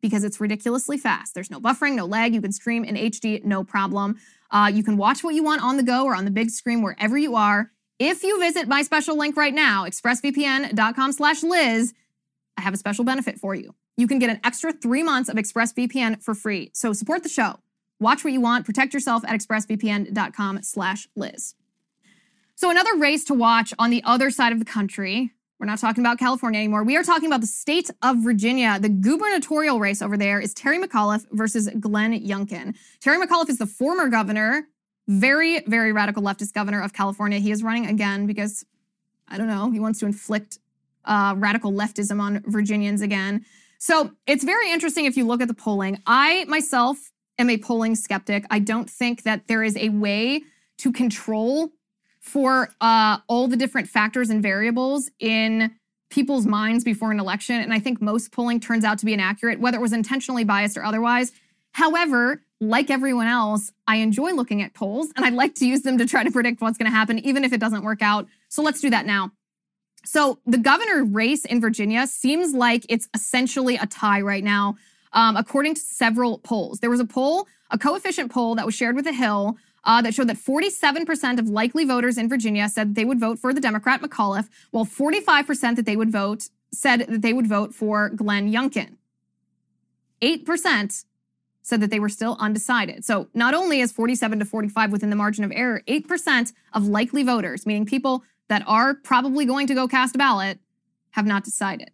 because 0.00 0.24
it's 0.24 0.40
ridiculously 0.40 0.96
fast. 0.96 1.34
There's 1.34 1.50
no 1.50 1.60
buffering, 1.60 1.94
no 1.94 2.06
lag. 2.06 2.34
You 2.34 2.40
can 2.40 2.52
stream 2.52 2.84
in 2.84 2.96
HD, 2.96 3.44
no 3.44 3.64
problem. 3.64 4.18
Uh, 4.50 4.70
you 4.72 4.82
can 4.82 4.96
watch 4.96 5.22
what 5.22 5.34
you 5.34 5.42
want 5.42 5.62
on 5.62 5.76
the 5.76 5.82
go 5.82 6.04
or 6.04 6.14
on 6.14 6.24
the 6.24 6.30
big 6.30 6.50
screen 6.50 6.82
wherever 6.82 7.16
you 7.16 7.36
are. 7.36 7.70
If 7.98 8.22
you 8.22 8.40
visit 8.40 8.66
my 8.66 8.82
special 8.82 9.16
link 9.16 9.36
right 9.36 9.52
now, 9.52 9.84
expressvpn.com 9.84 11.12
slash 11.12 11.42
Liz, 11.42 11.92
I 12.56 12.62
have 12.62 12.74
a 12.74 12.78
special 12.78 13.04
benefit 13.04 13.38
for 13.38 13.54
you. 13.54 13.74
You 13.96 14.06
can 14.06 14.18
get 14.18 14.30
an 14.30 14.40
extra 14.42 14.72
three 14.72 15.02
months 15.02 15.28
of 15.28 15.36
ExpressVPN 15.36 16.22
for 16.22 16.34
free. 16.34 16.70
So 16.72 16.94
support 16.94 17.22
the 17.22 17.28
show. 17.28 17.56
Watch 18.00 18.24
what 18.24 18.32
you 18.32 18.40
want. 18.40 18.64
Protect 18.64 18.94
yourself 18.94 19.22
at 19.26 19.38
expressvpn.com 19.38 20.62
slash 20.62 21.06
Liz. 21.14 21.54
So 22.54 22.70
another 22.70 22.96
race 22.96 23.24
to 23.24 23.34
watch 23.34 23.74
on 23.78 23.90
the 23.90 24.02
other 24.04 24.30
side 24.30 24.52
of 24.52 24.58
the 24.58 24.64
country. 24.64 25.32
We're 25.60 25.66
not 25.66 25.78
talking 25.78 26.02
about 26.02 26.18
California 26.18 26.58
anymore. 26.58 26.84
We 26.84 26.96
are 26.96 27.02
talking 27.02 27.26
about 27.26 27.42
the 27.42 27.46
state 27.46 27.90
of 28.00 28.16
Virginia. 28.24 28.78
The 28.80 28.88
gubernatorial 28.88 29.78
race 29.78 30.00
over 30.00 30.16
there 30.16 30.40
is 30.40 30.54
Terry 30.54 30.78
McAuliffe 30.78 31.26
versus 31.32 31.68
Glenn 31.78 32.18
Youngkin. 32.18 32.74
Terry 33.00 33.24
McAuliffe 33.24 33.50
is 33.50 33.58
the 33.58 33.66
former 33.66 34.08
governor, 34.08 34.68
very, 35.06 35.60
very 35.66 35.92
radical 35.92 36.22
leftist 36.22 36.54
governor 36.54 36.80
of 36.80 36.94
California. 36.94 37.38
He 37.38 37.50
is 37.50 37.62
running 37.62 37.86
again 37.86 38.26
because, 38.26 38.64
I 39.28 39.36
don't 39.36 39.48
know, 39.48 39.70
he 39.70 39.78
wants 39.78 40.00
to 40.00 40.06
inflict 40.06 40.58
uh, 41.04 41.34
radical 41.36 41.72
leftism 41.72 42.22
on 42.22 42.42
Virginians 42.46 43.02
again. 43.02 43.44
So 43.78 44.12
it's 44.26 44.44
very 44.44 44.72
interesting 44.72 45.04
if 45.04 45.14
you 45.14 45.26
look 45.26 45.42
at 45.42 45.48
the 45.48 45.54
polling. 45.54 46.00
I 46.06 46.46
myself 46.48 47.12
am 47.38 47.50
a 47.50 47.58
polling 47.58 47.96
skeptic. 47.96 48.46
I 48.50 48.60
don't 48.60 48.88
think 48.88 49.24
that 49.24 49.46
there 49.46 49.62
is 49.62 49.76
a 49.76 49.90
way 49.90 50.42
to 50.78 50.90
control 50.90 51.70
for 52.20 52.68
uh, 52.80 53.18
all 53.28 53.48
the 53.48 53.56
different 53.56 53.88
factors 53.88 54.30
and 54.30 54.42
variables 54.42 55.10
in 55.18 55.74
people's 56.10 56.46
minds 56.46 56.84
before 56.84 57.10
an 57.10 57.20
election. 57.20 57.56
And 57.56 57.72
I 57.72 57.78
think 57.78 58.02
most 58.02 58.32
polling 58.32 58.60
turns 58.60 58.84
out 58.84 58.98
to 58.98 59.06
be 59.06 59.14
inaccurate, 59.14 59.60
whether 59.60 59.78
it 59.78 59.80
was 59.80 59.92
intentionally 59.92 60.44
biased 60.44 60.76
or 60.76 60.84
otherwise. 60.84 61.32
However, 61.72 62.42
like 62.60 62.90
everyone 62.90 63.28
else, 63.28 63.72
I 63.86 63.96
enjoy 63.96 64.32
looking 64.32 64.60
at 64.60 64.74
polls 64.74 65.12
and 65.16 65.24
I'd 65.24 65.34
like 65.34 65.54
to 65.56 65.66
use 65.66 65.82
them 65.82 65.98
to 65.98 66.06
try 66.06 66.24
to 66.24 66.30
predict 66.30 66.60
what's 66.60 66.76
going 66.76 66.90
to 66.90 66.96
happen, 66.96 67.18
even 67.20 67.44
if 67.44 67.52
it 67.52 67.60
doesn't 67.60 67.84
work 67.84 68.02
out. 68.02 68.26
So 68.48 68.62
let's 68.62 68.80
do 68.80 68.90
that 68.90 69.06
now. 69.06 69.30
So 70.04 70.38
the 70.46 70.58
governor 70.58 71.04
race 71.04 71.44
in 71.44 71.60
Virginia 71.60 72.06
seems 72.06 72.54
like 72.54 72.84
it's 72.88 73.08
essentially 73.14 73.76
a 73.76 73.86
tie 73.86 74.20
right 74.20 74.42
now, 74.42 74.76
um, 75.12 75.36
according 75.36 75.74
to 75.74 75.80
several 75.80 76.38
polls. 76.38 76.80
There 76.80 76.90
was 76.90 77.00
a 77.00 77.04
poll, 77.04 77.46
a 77.70 77.78
coefficient 77.78 78.32
poll 78.32 78.54
that 78.56 78.66
was 78.66 78.74
shared 78.74 78.96
with 78.96 79.04
The 79.04 79.12
Hill 79.12 79.56
uh, 79.84 80.02
that 80.02 80.14
showed 80.14 80.28
that 80.28 80.36
47% 80.36 81.38
of 81.38 81.48
likely 81.48 81.84
voters 81.84 82.18
in 82.18 82.28
Virginia 82.28 82.68
said 82.68 82.94
they 82.94 83.04
would 83.04 83.20
vote 83.20 83.38
for 83.38 83.52
the 83.54 83.60
Democrat 83.60 84.02
McAuliffe, 84.02 84.48
while 84.70 84.84
45% 84.84 85.76
that 85.76 85.86
they 85.86 85.96
would 85.96 86.12
vote 86.12 86.48
said 86.72 87.00
that 87.00 87.22
they 87.22 87.32
would 87.32 87.46
vote 87.46 87.74
for 87.74 88.08
Glenn 88.10 88.52
Youngkin. 88.52 88.96
8% 90.22 91.04
said 91.62 91.80
that 91.80 91.90
they 91.90 92.00
were 92.00 92.08
still 92.08 92.36
undecided. 92.40 93.04
So 93.04 93.28
not 93.34 93.54
only 93.54 93.80
is 93.80 93.92
47 93.92 94.40
to 94.40 94.44
45 94.44 94.92
within 94.92 95.10
the 95.10 95.16
margin 95.16 95.44
of 95.44 95.52
error, 95.54 95.82
8% 95.86 96.52
of 96.72 96.86
likely 96.86 97.22
voters, 97.22 97.66
meaning 97.66 97.86
people 97.86 98.22
that 98.48 98.62
are 98.66 98.94
probably 98.94 99.44
going 99.44 99.66
to 99.68 99.74
go 99.74 99.86
cast 99.86 100.14
a 100.14 100.18
ballot 100.18 100.58
have 101.12 101.26
not 101.26 101.44
decided. 101.44 101.90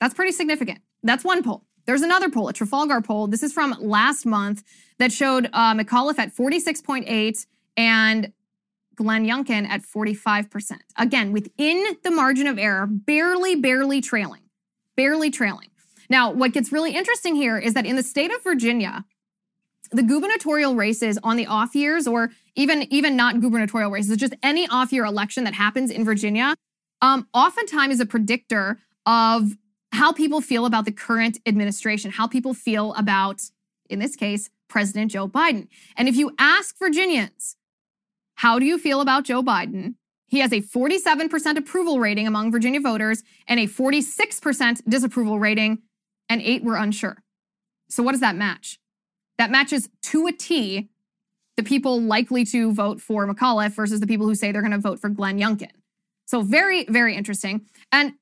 That's 0.00 0.14
pretty 0.14 0.32
significant. 0.32 0.80
That's 1.02 1.24
one 1.24 1.42
poll. 1.42 1.64
There's 1.86 2.02
another 2.02 2.30
poll, 2.30 2.48
a 2.48 2.52
Trafalgar 2.52 3.00
poll. 3.02 3.26
This 3.26 3.42
is 3.42 3.52
from 3.52 3.76
last 3.78 4.24
month 4.24 4.62
that 4.98 5.12
showed 5.12 5.48
uh, 5.52 5.74
McAuliffe 5.74 6.18
at 6.18 6.34
46.8 6.34 7.46
and 7.76 8.32
Glenn 8.94 9.26
Youngkin 9.26 9.66
at 9.68 9.82
45%. 9.82 10.78
Again, 10.96 11.32
within 11.32 11.96
the 12.02 12.10
margin 12.10 12.46
of 12.46 12.58
error, 12.58 12.86
barely, 12.86 13.56
barely 13.56 14.00
trailing, 14.00 14.42
barely 14.96 15.30
trailing. 15.30 15.68
Now, 16.08 16.30
what 16.30 16.52
gets 16.52 16.70
really 16.70 16.94
interesting 16.94 17.34
here 17.34 17.58
is 17.58 17.74
that 17.74 17.86
in 17.86 17.96
the 17.96 18.02
state 18.02 18.32
of 18.32 18.42
Virginia, 18.42 19.04
the 19.90 20.02
gubernatorial 20.02 20.74
races 20.74 21.18
on 21.22 21.36
the 21.36 21.46
off 21.46 21.74
years, 21.74 22.06
or 22.06 22.30
even 22.54 22.92
even 22.92 23.16
not 23.16 23.40
gubernatorial 23.40 23.90
races, 23.90 24.16
just 24.16 24.34
any 24.42 24.66
off 24.68 24.92
year 24.92 25.04
election 25.04 25.44
that 25.44 25.54
happens 25.54 25.90
in 25.90 26.04
Virginia, 26.04 26.54
um, 27.00 27.26
oftentimes 27.34 27.94
is 27.94 28.00
a 28.00 28.06
predictor 28.06 28.78
of 29.06 29.56
how 29.92 30.12
people 30.12 30.40
feel 30.40 30.66
about 30.66 30.84
the 30.84 30.92
current 30.92 31.38
administration, 31.46 32.10
how 32.10 32.26
people 32.26 32.54
feel 32.54 32.92
about, 32.94 33.42
in 33.88 33.98
this 33.98 34.16
case, 34.16 34.50
President 34.68 35.10
Joe 35.10 35.28
Biden. 35.28 35.68
And 35.96 36.08
if 36.08 36.16
you 36.16 36.32
ask 36.38 36.78
Virginians, 36.78 37.56
how 38.36 38.58
do 38.58 38.64
you 38.64 38.78
feel 38.78 39.00
about 39.00 39.24
Joe 39.24 39.42
Biden? 39.42 39.94
He 40.26 40.40
has 40.40 40.52
a 40.52 40.60
47% 40.60 41.56
approval 41.56 42.00
rating 42.00 42.26
among 42.26 42.50
Virginia 42.50 42.80
voters 42.80 43.22
and 43.46 43.60
a 43.60 43.66
46% 43.66 44.80
disapproval 44.88 45.38
rating, 45.38 45.82
and 46.28 46.42
eight 46.42 46.64
were 46.64 46.76
unsure. 46.76 47.22
So, 47.88 48.02
what 48.02 48.12
does 48.12 48.20
that 48.20 48.34
match? 48.34 48.78
that 49.38 49.50
matches 49.50 49.88
to 50.02 50.26
a 50.26 50.32
T 50.32 50.88
the 51.56 51.62
people 51.62 52.00
likely 52.00 52.44
to 52.46 52.72
vote 52.72 53.00
for 53.00 53.32
McAuliffe 53.32 53.74
versus 53.74 54.00
the 54.00 54.08
people 54.08 54.26
who 54.26 54.34
say 54.34 54.50
they're 54.50 54.60
going 54.60 54.72
to 54.72 54.78
vote 54.78 55.00
for 55.00 55.08
Glenn 55.08 55.38
Youngkin. 55.38 55.70
So 56.26 56.42
very, 56.42 56.84
very 56.86 57.14
interesting. 57.14 57.66
And 57.92 58.14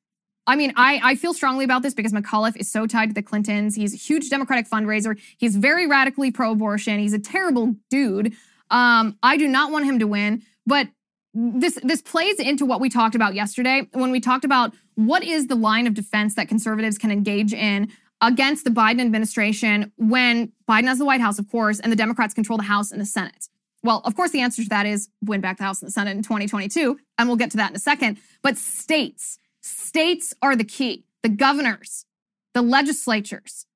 I 0.47 0.57
mean, 0.57 0.73
I, 0.77 1.01
I 1.03 1.15
feel 1.15 1.35
strongly 1.35 1.65
about 1.65 1.83
this 1.83 1.95
because 1.95 2.13
McAuliffe 2.13 2.57
is 2.57 2.71
so 2.71 2.87
tied 2.87 3.11
to 3.11 3.15
the 3.15 3.23
Clintons. 3.23 3.77
He's 3.77 3.95
a 3.95 3.97
huge 3.97 4.29
Democratic 4.29 4.69
fundraiser. 4.69 5.19
He's 5.39 5.57
very 5.57 5.87
radically 5.87 6.31
pro-abortion. 6.33 6.99
He's 6.99 7.13
a 7.13 7.19
terrible 7.19 7.77
dude. 7.91 8.35
Um, 8.71 9.17
I 9.23 9.37
do 9.37 9.47
not 9.47 9.71
want 9.71 9.85
him 9.85 9.99
to 10.01 10.07
win, 10.07 10.43
but 10.67 10.89
this 11.35 11.79
this 11.83 12.03
plays 12.03 12.39
into 12.39 12.67
what 12.67 12.81
we 12.81 12.91
talked 12.91 13.15
about 13.15 13.35
yesterday 13.35 13.89
when 13.93 14.11
we 14.11 14.21
talked 14.21 14.45
about 14.45 14.75
what 14.97 15.25
is 15.25 15.47
the 15.47 15.55
line 15.55 15.87
of 15.87 15.95
defense 15.95 16.35
that 16.35 16.47
conservatives 16.47 16.99
can 16.99 17.11
engage 17.11 17.55
in 17.55 17.91
against 18.21 18.65
the 18.65 18.71
Biden 18.71 19.01
administration 19.01 19.93
when 19.97 20.53
Biden 20.69 20.85
has 20.85 20.99
the 20.99 21.05
White 21.05 21.21
House, 21.21 21.39
of 21.39 21.51
course, 21.51 21.81
and 21.81 21.91
the 21.91 21.97
Democrats 21.97 22.35
control 22.35 22.57
the 22.57 22.65
House 22.65 22.93
and 22.93 23.01
the 23.01 23.07
Senate? 23.07 23.49
Well, 23.83 24.01
of 24.05 24.15
course, 24.15 24.31
the 24.31 24.41
answer 24.41 24.63
to 24.63 24.69
that 24.69 24.87
is 24.87 25.09
win 25.25 25.41
back 25.41 25.59
the 25.59 25.65
House 25.65 25.83
and 25.83 25.89
the 25.89 25.93
Senate 25.93 26.17
in 26.17 26.23
2022. 26.23 26.99
And 27.19 27.29
we'll 27.29 27.37
get 27.37 27.51
to 27.51 27.57
that 27.57 27.71
in 27.71 27.77
a 27.77 27.81
second. 27.81 28.19
But 28.43 28.57
states, 28.57 29.39
states 29.63 30.35
are 30.43 30.55
the 30.55 30.65
key. 30.65 31.07
The 31.23 31.29
governors, 31.29 32.05
the 32.53 32.63
legislatures, 32.63 33.67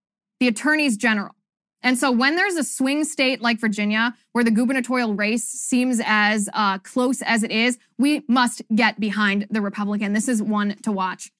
the 0.40 0.49
attorneys 0.49 0.96
general. 0.96 1.35
And 1.83 1.96
so 1.96 2.11
when 2.11 2.35
there's 2.37 2.57
a 2.57 2.64
swing 2.64 3.05
state 3.05 3.40
like 3.40 3.61
Virginia, 3.61 4.14
where 4.33 4.42
the 4.42 4.51
gubernatorial 4.51 5.14
race 5.14 5.44
seems 5.44 6.01
as 6.05 6.49
uh, 6.53 6.79
close 6.79 7.22
as 7.22 7.42
it 7.44 7.53
is, 7.53 7.79
we 7.96 8.25
must 8.29 8.62
get 8.75 8.99
behind 8.99 9.46
the 9.51 9.61
Republican. 9.61 10.12
This 10.12 10.27
is 10.29 10.42
one 10.42 10.75
to 10.83 10.90
watch. 10.90 11.31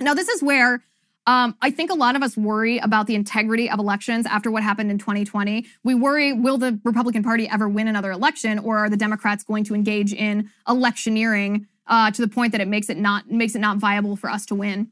Now, 0.00 0.14
this 0.14 0.28
is 0.28 0.42
where 0.42 0.82
Um, 1.28 1.56
I 1.60 1.70
think 1.70 1.90
a 1.90 1.94
lot 1.94 2.16
of 2.16 2.22
us 2.22 2.38
worry 2.38 2.78
about 2.78 3.06
the 3.06 3.14
integrity 3.14 3.68
of 3.68 3.78
elections 3.78 4.24
after 4.24 4.50
what 4.50 4.62
happened 4.62 4.90
in 4.90 4.96
2020. 4.96 5.66
We 5.84 5.94
worry, 5.94 6.32
will 6.32 6.56
the 6.56 6.80
Republican 6.84 7.22
Party 7.22 7.46
ever 7.46 7.68
win 7.68 7.86
another 7.86 8.10
election, 8.10 8.58
or 8.58 8.78
are 8.78 8.88
the 8.88 8.96
Democrats 8.96 9.44
going 9.44 9.64
to 9.64 9.74
engage 9.74 10.14
in 10.14 10.48
electioneering 10.66 11.66
uh, 11.88 12.10
to 12.10 12.22
the 12.22 12.28
point 12.28 12.52
that 12.52 12.60
it 12.60 12.68
makes 12.68 12.88
it 12.88 12.96
not 12.96 13.30
makes 13.30 13.54
it 13.54 13.60
not 13.60 13.78
viable 13.78 14.16
for 14.16 14.30
us 14.30 14.46
to 14.46 14.54
win? 14.54 14.90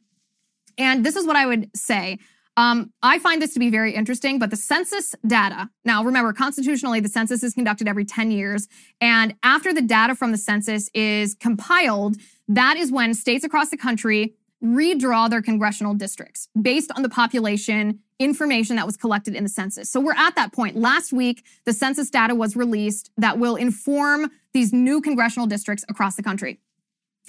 And 0.78 1.04
this 1.04 1.16
is 1.16 1.26
what 1.26 1.37
I 1.37 1.46
would 1.46 1.70
say. 1.76 2.18
Um, 2.59 2.92
I 3.02 3.18
find 3.18 3.42
this 3.42 3.52
to 3.52 3.61
be 3.61 3.68
very 3.68 3.94
interesting, 3.94 4.38
but 4.38 4.48
the 4.48 4.56
census 4.56 5.14
data, 5.26 5.68
now 5.85 6.02
remember, 6.02 6.32
constitutionally, 6.32 7.00
the 7.00 7.09
census 7.09 7.42
is 7.42 7.52
conducted 7.52 7.87
every 7.87 8.06
10 8.06 8.30
years. 8.30 8.66
And 8.98 9.35
after 9.42 9.74
the 9.74 9.82
data 9.82 10.14
from 10.14 10.32
the 10.32 10.38
census 10.38 10.88
is 10.94 11.35
compiled, 11.35 12.16
that 12.48 12.78
is 12.78 12.90
when 12.90 13.12
states 13.12 13.44
across 13.44 13.68
the 13.68 13.76
country 13.76 14.35
redraw 14.64 15.28
their 15.28 15.42
congressional 15.42 15.92
districts 15.92 16.48
based 16.61 16.90
on 16.96 17.02
the 17.02 17.11
population 17.11 18.00
information 18.18 18.76
that 18.76 18.87
was 18.87 18.96
collected 18.96 19.35
in 19.35 19.42
the 19.42 19.50
census. 19.50 19.90
So 19.90 20.00
we're 20.00 20.14
at 20.14 20.37
that 20.37 20.52
point. 20.52 20.76
Last 20.76 21.12
week, 21.12 21.44
the 21.66 21.74
census 21.74 22.09
data 22.09 22.35
was 22.35 22.56
released 22.56 23.11
that 23.18 23.38
will 23.38 23.56
inform 23.56 24.30
these 24.54 24.72
new 24.72 25.02
congressional 25.02 25.46
districts 25.46 25.85
across 25.88 26.16
the 26.16 26.22
country. 26.22 26.59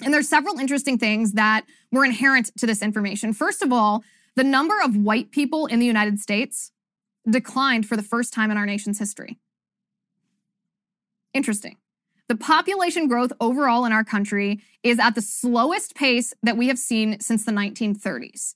And 0.02 0.14
there's 0.14 0.28
several 0.28 0.58
interesting 0.58 0.98
things 0.98 1.32
that 1.32 1.64
were 1.90 2.04
inherent 2.04 2.56
to 2.58 2.66
this 2.66 2.82
information. 2.82 3.32
First 3.32 3.62
of 3.62 3.72
all, 3.72 4.04
the 4.36 4.44
number 4.44 4.80
of 4.80 4.96
white 4.96 5.30
people 5.30 5.66
in 5.66 5.80
the 5.80 5.86
United 5.86 6.20
States 6.20 6.70
declined 7.28 7.86
for 7.86 7.96
the 7.96 8.02
first 8.02 8.32
time 8.32 8.50
in 8.50 8.56
our 8.56 8.66
nation's 8.66 8.98
history. 8.98 9.38
Interesting. 11.34 11.76
The 12.28 12.36
population 12.36 13.08
growth 13.08 13.32
overall 13.40 13.84
in 13.84 13.92
our 13.92 14.04
country 14.04 14.60
is 14.82 14.98
at 14.98 15.14
the 15.14 15.22
slowest 15.22 15.94
pace 15.94 16.34
that 16.42 16.56
we 16.56 16.68
have 16.68 16.78
seen 16.78 17.20
since 17.20 17.44
the 17.44 17.52
1930s. 17.52 18.54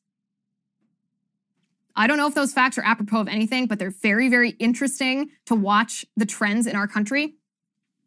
I 1.97 2.07
don't 2.07 2.17
know 2.17 2.27
if 2.27 2.35
those 2.35 2.53
facts 2.53 2.79
are 2.79 2.85
apropos 2.85 3.21
of 3.21 3.29
anything, 3.29 3.67
but 3.67 3.79
they're 3.79 3.91
very, 3.91 4.29
very 4.29 4.51
interesting 4.51 5.31
to 5.47 5.55
watch 5.55 6.05
the 6.17 6.27
trends 6.27 6.67
in 6.67 6.77
our 6.77 6.87
country. 6.87 7.35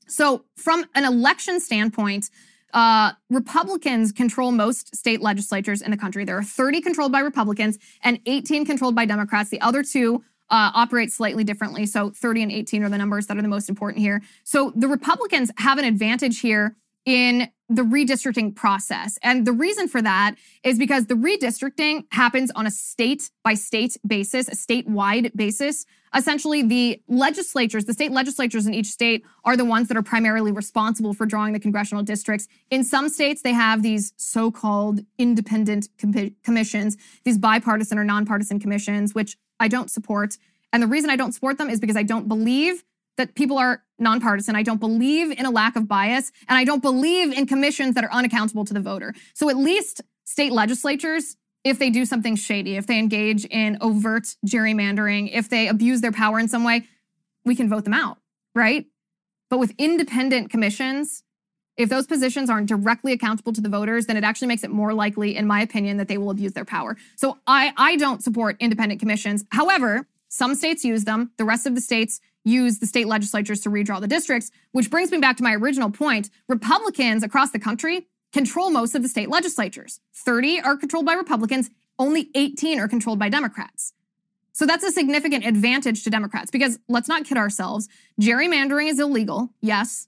So, 0.08 0.46
from 0.56 0.86
an 0.96 1.04
election 1.04 1.60
standpoint, 1.60 2.30
uh, 2.76 3.14
Republicans 3.30 4.12
control 4.12 4.52
most 4.52 4.94
state 4.96 5.22
legislatures 5.22 5.82
in 5.82 5.92
the 5.92 5.98
country. 5.98 6.26
There 6.26 6.38
are 6.38 6.44
30 6.44 6.82
controlled 6.82 7.12
by 7.14 7.22
Republicans 7.22 7.80
and 8.04 8.20
18 8.26 8.66
controlled 8.66 8.94
by 8.94 9.06
Democrats. 9.06 9.50
The 9.50 9.62
other 9.62 9.82
two 9.82 10.24
uh, 10.50 10.72
operate 10.76 11.12
slightly 11.12 11.44
differently. 11.44 11.86
So 11.86 12.12
30 12.12 12.44
and 12.44 12.52
18 12.52 12.84
are 12.84 12.90
the 12.90 12.98
numbers 12.98 13.28
that 13.28 13.38
are 13.38 13.42
the 13.42 13.48
most 13.48 13.70
important 13.70 14.02
here. 14.02 14.22
So 14.44 14.74
the 14.76 14.90
Republicans 14.90 15.52
have 15.58 15.80
an 15.80 15.86
advantage 15.86 16.42
here 16.42 16.76
in 17.06 17.50
the 17.68 17.82
redistricting 17.82 18.56
process. 18.56 19.18
And 19.24 19.46
the 19.46 19.52
reason 19.52 19.88
for 19.88 20.02
that 20.02 20.36
is 20.64 20.78
because 20.78 21.08
the 21.08 21.16
redistricting 21.16 22.06
happens 22.12 22.52
on 22.52 22.68
a 22.68 22.72
state 22.72 23.32
by 23.44 23.56
state 23.56 23.98
basis, 24.06 24.48
a 24.48 24.52
statewide 24.52 25.36
basis. 25.36 25.86
Essentially, 26.16 26.62
the 26.62 27.02
legislatures, 27.08 27.86
the 27.86 27.94
state 27.94 28.12
legislatures 28.12 28.68
in 28.68 28.74
each 28.74 28.88
state 28.88 29.26
are 29.44 29.58
the 29.58 29.66
ones 29.66 29.88
that 29.88 29.98
are 29.98 30.04
primarily 30.04 30.52
responsible 30.52 31.14
for 31.14 31.26
drawing 31.26 31.54
the 31.54 31.60
congressional 31.60 32.04
districts. 32.04 32.48
In 32.70 32.84
some 32.84 33.10
states, 33.10 33.42
they 33.42 33.54
have 33.54 33.82
these 33.82 34.14
so 34.16 34.52
called 34.52 35.00
independent 35.18 35.90
com- 36.00 36.36
commissions, 36.44 36.98
these 37.24 37.38
bipartisan 37.38 37.98
or 37.98 38.04
nonpartisan 38.04 38.60
commissions, 38.60 39.16
which 39.16 39.38
I 39.60 39.68
don't 39.68 39.90
support. 39.90 40.38
And 40.72 40.84
the 40.84 40.88
reason 40.88 41.10
I 41.10 41.16
don't 41.16 41.32
support 41.32 41.58
them 41.58 41.70
is 41.70 41.80
because 41.80 41.98
I 41.98 42.04
don't 42.04 42.28
believe 42.28 42.84
that 43.18 43.36
people 43.36 43.58
are 43.58 43.84
nonpartisan. 43.98 44.56
I 44.56 44.64
don't 44.64 44.80
believe 44.80 45.32
in 45.32 45.46
a 45.46 45.52
lack 45.52 45.76
of 45.76 45.88
bias, 45.88 46.32
and 46.48 46.58
I 46.58 46.64
don't 46.64 46.82
believe 46.82 47.32
in 47.32 47.46
commissions 47.46 47.96
that 47.96 48.04
are 48.04 48.12
unaccountable 48.12 48.66
to 48.66 48.74
the 48.74 48.82
voter. 48.82 49.14
So 49.34 49.50
at 49.50 49.58
least 49.58 50.02
state 50.26 50.52
legislatures, 50.52 51.38
if 51.64 51.80
they 51.80 51.90
do 51.90 52.06
something 52.06 52.36
shady, 52.36 52.76
if 52.76 52.88
they 52.88 53.00
engage 53.00 53.46
in 53.46 53.78
overt 53.82 54.36
gerrymandering, 54.46 55.30
if 55.34 55.50
they 55.50 55.68
abuse 55.68 56.02
their 56.02 56.12
power 56.12 56.40
in 56.40 56.48
some 56.48 56.64
way, 56.64 56.88
we 57.46 57.56
can 57.56 57.70
vote 57.70 57.86
them 57.86 57.94
out, 57.94 58.18
right? 58.54 58.86
But 59.50 59.60
with 59.60 59.74
independent 59.78 60.50
commissions, 60.50 61.24
if 61.78 61.90
those 61.90 62.08
positions 62.08 62.50
aren't 62.50 62.70
directly 62.70 63.12
accountable 63.12 63.52
to 63.54 63.62
the 63.62 63.70
voters, 63.70 64.06
then 64.06 64.18
it 64.18 64.24
actually 64.24 64.48
makes 64.48 64.64
it 64.64 64.72
more 64.72 64.94
likely, 64.94 65.36
in 65.36 65.46
my 65.46 65.62
opinion, 65.62 65.98
that 65.98 66.08
they 66.08 66.18
will 66.18 66.30
abuse 66.30 66.54
their 66.54 66.66
power. 66.66 66.96
So 67.16 67.38
I, 67.48 67.74
I 67.78 67.98
don't 67.98 68.24
support 68.24 68.56
independent 68.60 69.00
commissions. 69.00 69.44
However, 69.52 70.08
some 70.30 70.56
states 70.56 70.86
use 70.86 71.04
them. 71.04 71.32
The 71.38 71.46
rest 71.46 71.66
of 71.66 71.76
the 71.76 71.82
states 71.82 72.20
use 72.46 72.80
the 72.80 72.86
state 72.86 73.08
legislatures 73.08 73.60
to 73.62 73.70
redraw 73.70 74.00
the 74.00 74.08
districts, 74.08 74.52
which 74.72 74.90
brings 74.90 75.12
me 75.12 75.18
back 75.18 75.36
to 75.38 75.44
my 75.44 75.54
original 75.56 75.90
point. 75.90 76.30
Republicans 76.48 77.24
across 77.24 77.52
the 77.52 77.60
country 77.60 78.08
control 78.32 78.70
most 78.70 78.96
of 78.96 79.02
the 79.02 79.10
state 79.10 79.30
legislatures. 79.30 80.00
30 80.14 80.62
are 80.62 80.78
controlled 80.78 81.06
by 81.06 81.14
Republicans, 81.14 81.70
only 82.00 82.30
18 82.36 82.80
are 82.80 82.88
controlled 82.88 83.20
by 83.20 83.30
Democrats. 83.30 83.94
So 84.54 84.66
that's 84.66 84.86
a 84.86 84.92
significant 84.92 85.46
advantage 85.46 86.04
to 86.04 86.10
Democrats 86.10 86.50
because 86.50 86.80
let's 86.88 87.10
not 87.10 87.26
kid 87.26 87.38
ourselves. 87.38 87.90
Gerrymandering 88.22 88.90
is 88.90 89.00
illegal, 89.00 89.50
yes. 89.60 90.08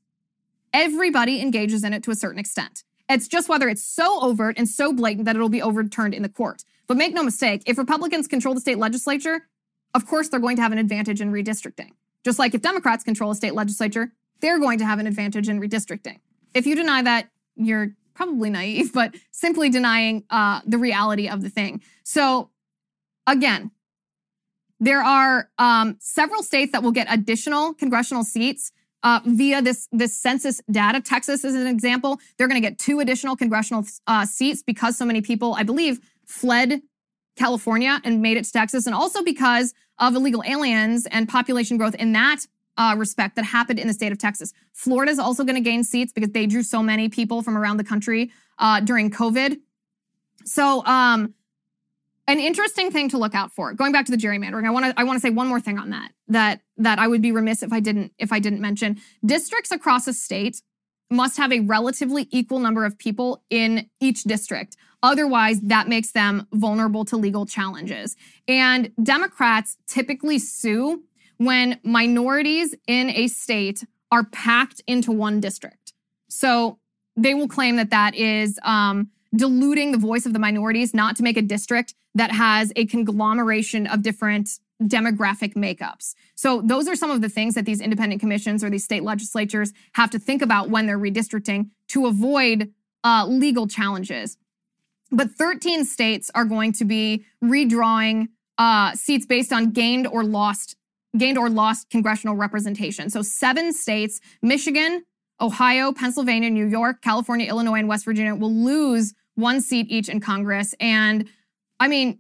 Everybody 0.73 1.41
engages 1.41 1.84
in 1.84 1.91
it 1.91 2.04
to 2.04 2.12
a 2.12 2.15
certain 2.15 2.39
extent. 2.39 2.84
It's 3.10 3.28
just 3.28 3.50
whether 3.50 3.67
it's 3.67 3.84
so 3.84 4.21
overt 4.21 4.58
and 4.58 4.67
so 4.67 4.93
blatant 4.93 5.26
that 5.26 5.36
it'll 5.36 5.50
be 5.50 5.62
overturned 5.62 6.13
in 6.13 6.23
the 6.23 6.30
court. 6.30 6.63
But 6.88 6.97
make 6.97 7.13
no 7.13 7.23
mistake, 7.23 7.63
if 7.65 7.78
Republicans 7.78 8.28
control 8.28 8.54
the 8.54 8.62
state 8.62 8.78
legislature, 8.78 9.47
of 9.93 10.06
course 10.06 10.30
they're 10.30 10.39
going 10.39 10.58
to 10.58 10.62
have 10.62 10.71
an 10.71 10.78
advantage 10.78 11.19
in 11.19 11.32
redistricting. 11.32 11.91
Just 12.23 12.39
like 12.39 12.53
if 12.53 12.62
Democrats 12.62 13.03
control 13.03 13.32
a 13.32 13.36
state 13.36 13.53
legislature, 13.53 14.12
they're 14.41 14.60
going 14.60 14.80
to 14.80 14.86
have 14.86 14.99
an 14.99 15.08
advantage 15.08 15.49
in 15.49 15.60
redistricting. 15.60 16.19
If 16.53 16.65
you 16.65 16.75
deny 16.75 17.01
that, 17.01 17.30
you're 17.56 17.95
probably 18.13 18.49
naive, 18.49 18.93
but 19.01 19.15
simply 19.32 19.69
denying 19.69 20.23
uh, 20.30 20.62
the 20.65 20.77
reality 20.77 21.27
of 21.27 21.41
the 21.41 21.49
thing. 21.49 21.82
So, 22.03 22.49
again, 23.25 23.71
there 24.80 25.01
are 25.01 25.49
um, 25.58 25.97
several 25.99 26.43
states 26.43 26.71
that 26.71 26.84
will 26.84 26.91
get 26.91 27.08
additional 27.10 27.73
congressional 27.73 28.23
seats 28.23 28.71
uh, 29.03 29.21
via 29.25 29.62
this 29.62 29.88
this 29.91 30.15
census 30.17 30.62
data. 30.69 31.01
Texas 31.01 31.43
is 31.43 31.56
an 31.56 31.67
example. 31.67 32.19
They're 32.38 32.47
going 32.47 32.62
to 32.62 32.67
get 32.67 32.77
two 32.77 32.99
additional 32.99 33.36
congressional 33.36 33.86
uh, 34.06 34.25
seats 34.25 34.62
because 34.63 34.97
so 34.97 35.06
many 35.06 35.21
people, 35.21 35.56
I 35.56 35.63
believe, 35.63 35.99
fled 36.25 36.82
California 37.38 38.02
and 38.04 38.21
made 38.21 38.38
it 38.38 38.45
to 38.45 38.52
Texas, 38.52 38.86
and 38.86 38.95
also 38.95 39.23
because 39.23 39.73
of 40.00 40.15
illegal 40.15 40.43
aliens 40.45 41.08
and 41.08 41.28
population 41.28 41.78
growth 41.78 41.95
in 41.95 42.12
that 42.13 42.45
uh, 42.78 42.95
respect 42.97 43.36
that 43.36 43.45
happened 43.45 43.80
in 43.80 43.88
the 43.88 43.93
state 43.93 44.12
of 44.12 44.17
Texas. 44.17 44.54
Florida 44.73 45.12
is 45.12 45.19
also 45.19 45.43
going 45.43 45.56
to 45.56 45.62
gain 45.62 45.84
seats 45.84 46.13
because 46.13 46.32
they 46.32 46.45
drew 46.45 46.63
so 46.63 46.84
many 46.84 47.10
people 47.10 47.41
from 47.41 47.58
around 47.58 47.78
the 47.78 47.84
country 47.84 48.32
uh, 48.60 48.80
during 48.80 49.10
COVID. 49.10 49.60
So, 50.45 50.86
um, 50.86 51.34
an 52.28 52.39
interesting 52.39 52.91
thing 52.91 53.10
to 53.10 53.17
look 53.17 53.34
out 53.34 53.54
for. 53.54 53.73
Going 53.73 53.93
back 53.93 54.06
to 54.08 54.12
the 54.12 54.17
gerrymandering, 54.17 54.65
I 54.65 54.69
want 54.69 54.86
to 54.86 54.93
I 55.00 55.06
want 55.06 55.15
to 55.15 55.21
say 55.21 55.30
one 55.30 55.47
more 55.47 55.62
thing 55.62 55.80
on 55.80 55.91
that 55.91 56.12
that 56.28 56.62
that 56.78 57.00
I 57.00 57.08
would 57.08 57.21
be 57.21 57.32
remiss 57.32 57.63
if 57.63 57.71
I 57.71 57.80
didn't 57.80 58.12
if 58.17 58.34
I 58.34 58.39
didn't 58.39 58.60
mention. 58.60 58.97
Districts 59.26 59.71
across 59.71 60.08
a 60.08 60.13
state 60.13 60.62
must 61.10 61.38
have 61.38 61.54
a 61.54 61.62
relatively 61.62 62.28
equal 62.32 62.60
number 62.60 62.84
of 62.84 62.97
people 62.97 63.43
in 63.50 63.89
each 64.02 64.23
district. 64.23 64.76
Otherwise, 65.03 65.62
that 65.62 65.88
makes 65.88 66.12
them 66.12 66.47
vulnerable 66.53 67.05
to 67.05 67.17
legal 67.17 67.45
challenges. 67.45 68.15
And 68.47 68.91
Democrats 69.01 69.77
typically 69.88 70.39
sue 70.39 71.03
when 71.38 71.79
minorities 71.83 72.73
in 72.88 73.10
a 73.12 73.27
state 73.27 73.83
are 74.12 74.23
packed 74.23 74.81
into 74.88 75.12
one 75.12 75.39
district. 75.39 75.93
So 76.29 76.79
they 77.15 77.33
will 77.33 77.47
claim 77.47 77.75
that 77.75 77.89
that 77.91 78.15
is 78.15 78.60
um, 78.63 79.10
diluting 79.36 79.91
the 79.91 79.97
voice 79.97 80.25
of 80.25 80.33
the 80.33 80.39
minorities, 80.39 80.93
not 80.93 81.15
to 81.17 81.23
make 81.23 81.38
a 81.38 81.41
district 81.41 81.93
that 82.15 82.31
has 82.31 82.73
a 82.75 82.86
conglomeration 82.86 83.86
of 83.88 84.01
different 84.01 84.49
demographic 84.81 85.55
makeups. 85.55 86.13
So 86.36 86.62
those 86.62 86.88
are 86.88 86.95
some 86.95 87.10
of 87.10 87.21
the 87.21 87.29
things 87.29 87.55
that 87.55 87.65
these 87.65 87.81
independent 87.81 88.21
commissions 88.21 88.63
or 88.63 88.69
these 88.69 88.83
state 88.83 89.03
legislatures 89.03 89.73
have 89.93 90.10
to 90.12 90.19
think 90.19 90.41
about 90.41 90.69
when 90.69 90.86
they're 90.86 90.99
redistricting 90.99 91.69
to 91.89 92.05
avoid 92.05 92.71
uh, 93.03 93.25
legal 93.27 93.67
challenges. 93.67 94.38
But 95.12 95.32
13 95.32 95.86
states 95.86 96.30
are 96.36 96.46
going 96.46 96.74
to 96.74 96.86
be 96.86 97.26
redrawing 97.43 98.28
uh, 98.58 98.93
seats 98.93 99.26
based 99.26 99.54
on 99.54 99.72
gained 99.72 100.08
or 100.08 100.24
lost 100.24 100.76
gained 101.17 101.38
or 101.38 101.50
lost 101.50 101.89
congressional 101.89 102.36
representation. 102.36 103.10
So 103.10 103.22
seven 103.22 103.74
states, 103.74 104.20
Michigan, 104.41 105.04
Ohio, 105.39 105.91
Pennsylvania, 105.93 106.50
New 106.50 106.67
York, 106.67 107.02
California, 107.02 107.48
Illinois, 107.48 107.80
and 107.80 107.88
West 107.88 108.06
Virginia 108.06 108.36
will 108.36 108.54
lose 108.54 109.13
one 109.36 109.62
seat 109.62 109.88
each 109.89 110.10
in 110.10 110.20
Congress. 110.20 110.76
And 110.80 111.28
I 111.80 111.88
mean, 111.88 112.20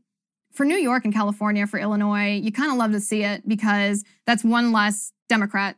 for 0.53 0.65
New 0.65 0.77
York 0.77 1.03
and 1.05 1.13
California, 1.13 1.67
for 1.67 1.79
Illinois, 1.79 2.39
you 2.39 2.51
kind 2.51 2.71
of 2.71 2.77
love 2.77 2.91
to 2.91 2.99
see 2.99 3.23
it 3.23 3.47
because 3.47 4.03
that's 4.25 4.43
one 4.43 4.71
less 4.71 5.11
Democrat 5.29 5.75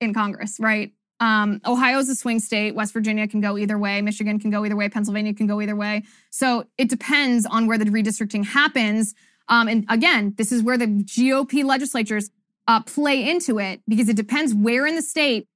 in 0.00 0.14
Congress, 0.14 0.56
right? 0.60 0.92
Um, 1.22 1.60
Ohio's 1.64 2.08
a 2.08 2.16
swing 2.16 2.40
state. 2.40 2.74
West 2.74 2.92
Virginia 2.92 3.28
can 3.28 3.40
go 3.40 3.56
either 3.56 3.78
way. 3.78 4.02
Michigan 4.02 4.40
can 4.40 4.50
go 4.50 4.64
either 4.64 4.74
way. 4.74 4.88
Pennsylvania 4.88 5.32
can 5.32 5.46
go 5.46 5.60
either 5.60 5.76
way. 5.76 6.02
So 6.30 6.66
it 6.78 6.88
depends 6.88 7.46
on 7.46 7.68
where 7.68 7.78
the 7.78 7.84
redistricting 7.84 8.44
happens. 8.44 9.14
Um, 9.48 9.68
and 9.68 9.86
again, 9.88 10.34
this 10.36 10.50
is 10.50 10.64
where 10.64 10.76
the 10.76 10.88
GOP 10.88 11.64
legislatures 11.64 12.30
uh, 12.66 12.82
play 12.82 13.30
into 13.30 13.60
it 13.60 13.82
because 13.86 14.08
it 14.08 14.16
depends 14.16 14.52
where 14.52 14.84
in 14.84 14.96
the 14.96 15.02
state 15.02 15.46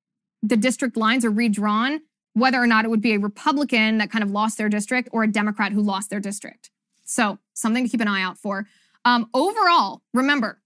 the 0.40 0.56
district 0.56 0.96
lines 0.96 1.24
are 1.24 1.32
redrawn, 1.32 2.00
whether 2.34 2.62
or 2.62 2.68
not 2.68 2.84
it 2.84 2.88
would 2.88 3.02
be 3.02 3.14
a 3.14 3.18
Republican 3.18 3.98
that 3.98 4.08
kind 4.08 4.22
of 4.22 4.30
lost 4.30 4.58
their 4.58 4.68
district 4.68 5.08
or 5.10 5.24
a 5.24 5.28
Democrat 5.28 5.72
who 5.72 5.82
lost 5.82 6.10
their 6.10 6.20
district. 6.20 6.70
So, 7.04 7.38
something 7.54 7.82
to 7.82 7.90
keep 7.90 8.00
an 8.00 8.08
eye 8.08 8.22
out 8.22 8.38
for. 8.38 8.68
Um, 9.04 9.28
overall, 9.34 10.02
remember, 10.14 10.60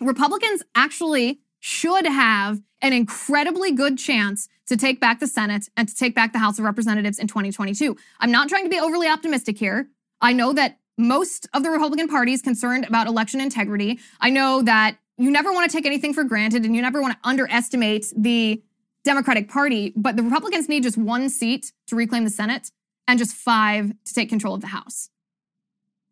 Republicans 0.00 0.62
actually 0.76 1.40
should 1.60 2.06
have 2.06 2.60
an 2.82 2.92
incredibly 2.92 3.70
good 3.70 3.98
chance 3.98 4.48
to 4.66 4.76
take 4.76 5.00
back 5.00 5.20
the 5.20 5.26
Senate 5.26 5.68
and 5.76 5.88
to 5.88 5.94
take 5.94 6.14
back 6.14 6.32
the 6.32 6.38
House 6.38 6.58
of 6.58 6.64
Representatives 6.64 7.18
in 7.18 7.26
2022. 7.26 7.96
I'm 8.18 8.30
not 8.30 8.48
trying 8.48 8.64
to 8.64 8.70
be 8.70 8.80
overly 8.80 9.08
optimistic 9.08 9.58
here. 9.58 9.88
I 10.20 10.32
know 10.32 10.52
that 10.54 10.78
most 10.96 11.48
of 11.54 11.62
the 11.62 11.70
Republican 11.70 12.08
Party 12.08 12.32
is 12.32 12.42
concerned 12.42 12.86
about 12.86 13.06
election 13.06 13.40
integrity. 13.40 13.98
I 14.20 14.30
know 14.30 14.62
that 14.62 14.96
you 15.18 15.30
never 15.30 15.52
want 15.52 15.70
to 15.70 15.76
take 15.76 15.86
anything 15.86 16.14
for 16.14 16.24
granted 16.24 16.64
and 16.64 16.74
you 16.74 16.82
never 16.82 17.00
want 17.02 17.14
to 17.14 17.28
underestimate 17.28 18.06
the 18.16 18.62
Democratic 19.04 19.48
Party, 19.48 19.92
but 19.96 20.16
the 20.16 20.22
Republicans 20.22 20.68
need 20.68 20.82
just 20.82 20.98
one 20.98 21.28
seat 21.28 21.72
to 21.86 21.96
reclaim 21.96 22.24
the 22.24 22.30
Senate 22.30 22.70
and 23.08 23.18
just 23.18 23.34
five 23.34 23.92
to 24.04 24.14
take 24.14 24.28
control 24.28 24.54
of 24.54 24.60
the 24.60 24.68
House. 24.68 25.10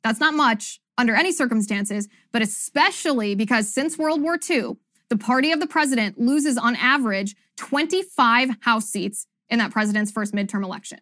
That's 0.02 0.20
not 0.20 0.34
much 0.34 0.80
under 0.96 1.14
any 1.14 1.32
circumstances, 1.32 2.08
but 2.32 2.42
especially 2.42 3.34
because 3.34 3.72
since 3.72 3.96
World 3.98 4.20
War 4.20 4.38
II, 4.50 4.76
the 5.08 5.16
party 5.16 5.52
of 5.52 5.60
the 5.60 5.66
president 5.66 6.18
loses 6.18 6.56
on 6.56 6.76
average 6.76 7.34
25 7.56 8.50
House 8.60 8.88
seats 8.88 9.26
in 9.50 9.58
that 9.58 9.70
president's 9.70 10.10
first 10.10 10.34
midterm 10.34 10.64
election. 10.64 11.00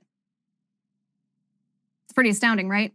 It's 2.05 2.13
pretty 2.15 2.31
astounding, 2.31 2.69
right? 2.69 2.93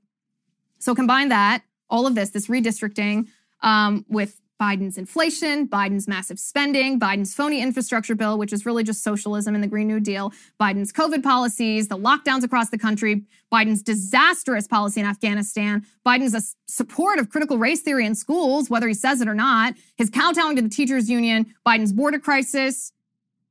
So 0.80 0.95
combine 0.95 1.30
that, 1.30 1.63
all 1.89 2.08
of 2.08 2.15
this, 2.15 2.30
this 2.30 2.47
redistricting, 2.47 3.28
um, 3.62 4.06
with 4.10 4.40
Biden's 4.62 4.95
inflation, 4.95 5.67
Biden's 5.67 6.08
massive 6.08 6.39
spending, 6.39 7.00
Biden's 7.00 7.34
phony 7.34 7.62
infrastructure 7.62 8.13
bill, 8.13 8.38
which 8.38 8.54
is 8.54 8.63
really 8.63 8.84
just 8.84 9.04
socialism 9.04 9.56
and 9.56 9.63
the 9.63 9.67
Green 9.67 9.88
New 9.88 10.00
Deal, 10.00 10.32
Biden's 10.60 10.93
COVID 10.93 11.24
policies, 11.24 11.88
the 11.88 11.97
lockdowns 11.97 12.43
across 12.43 12.69
the 12.69 12.78
country, 12.78 13.24
Biden's 13.52 13.82
disastrous 13.82 14.67
policy 14.67 15.00
in 15.00 15.08
Afghanistan, 15.08 15.84
Biden's 16.06 16.56
support 16.67 17.17
of 17.17 17.32
critical 17.32 17.58
race 17.58 17.82
theory 17.82 18.06
in 18.06 18.13
schools, 18.13 18.69
whether 18.69 18.88
he 18.88 18.93
says 18.93 19.19
it 19.19 19.28
or 19.28 19.34
not, 19.34 19.74
his 19.97 20.12
kowtowing 20.12 20.56
to 20.58 20.62
the 20.62 20.69
teachers 20.69 21.10
union, 21.10 21.56
Biden's 21.65 21.91
border 21.91 22.19
crisis. 22.19 22.91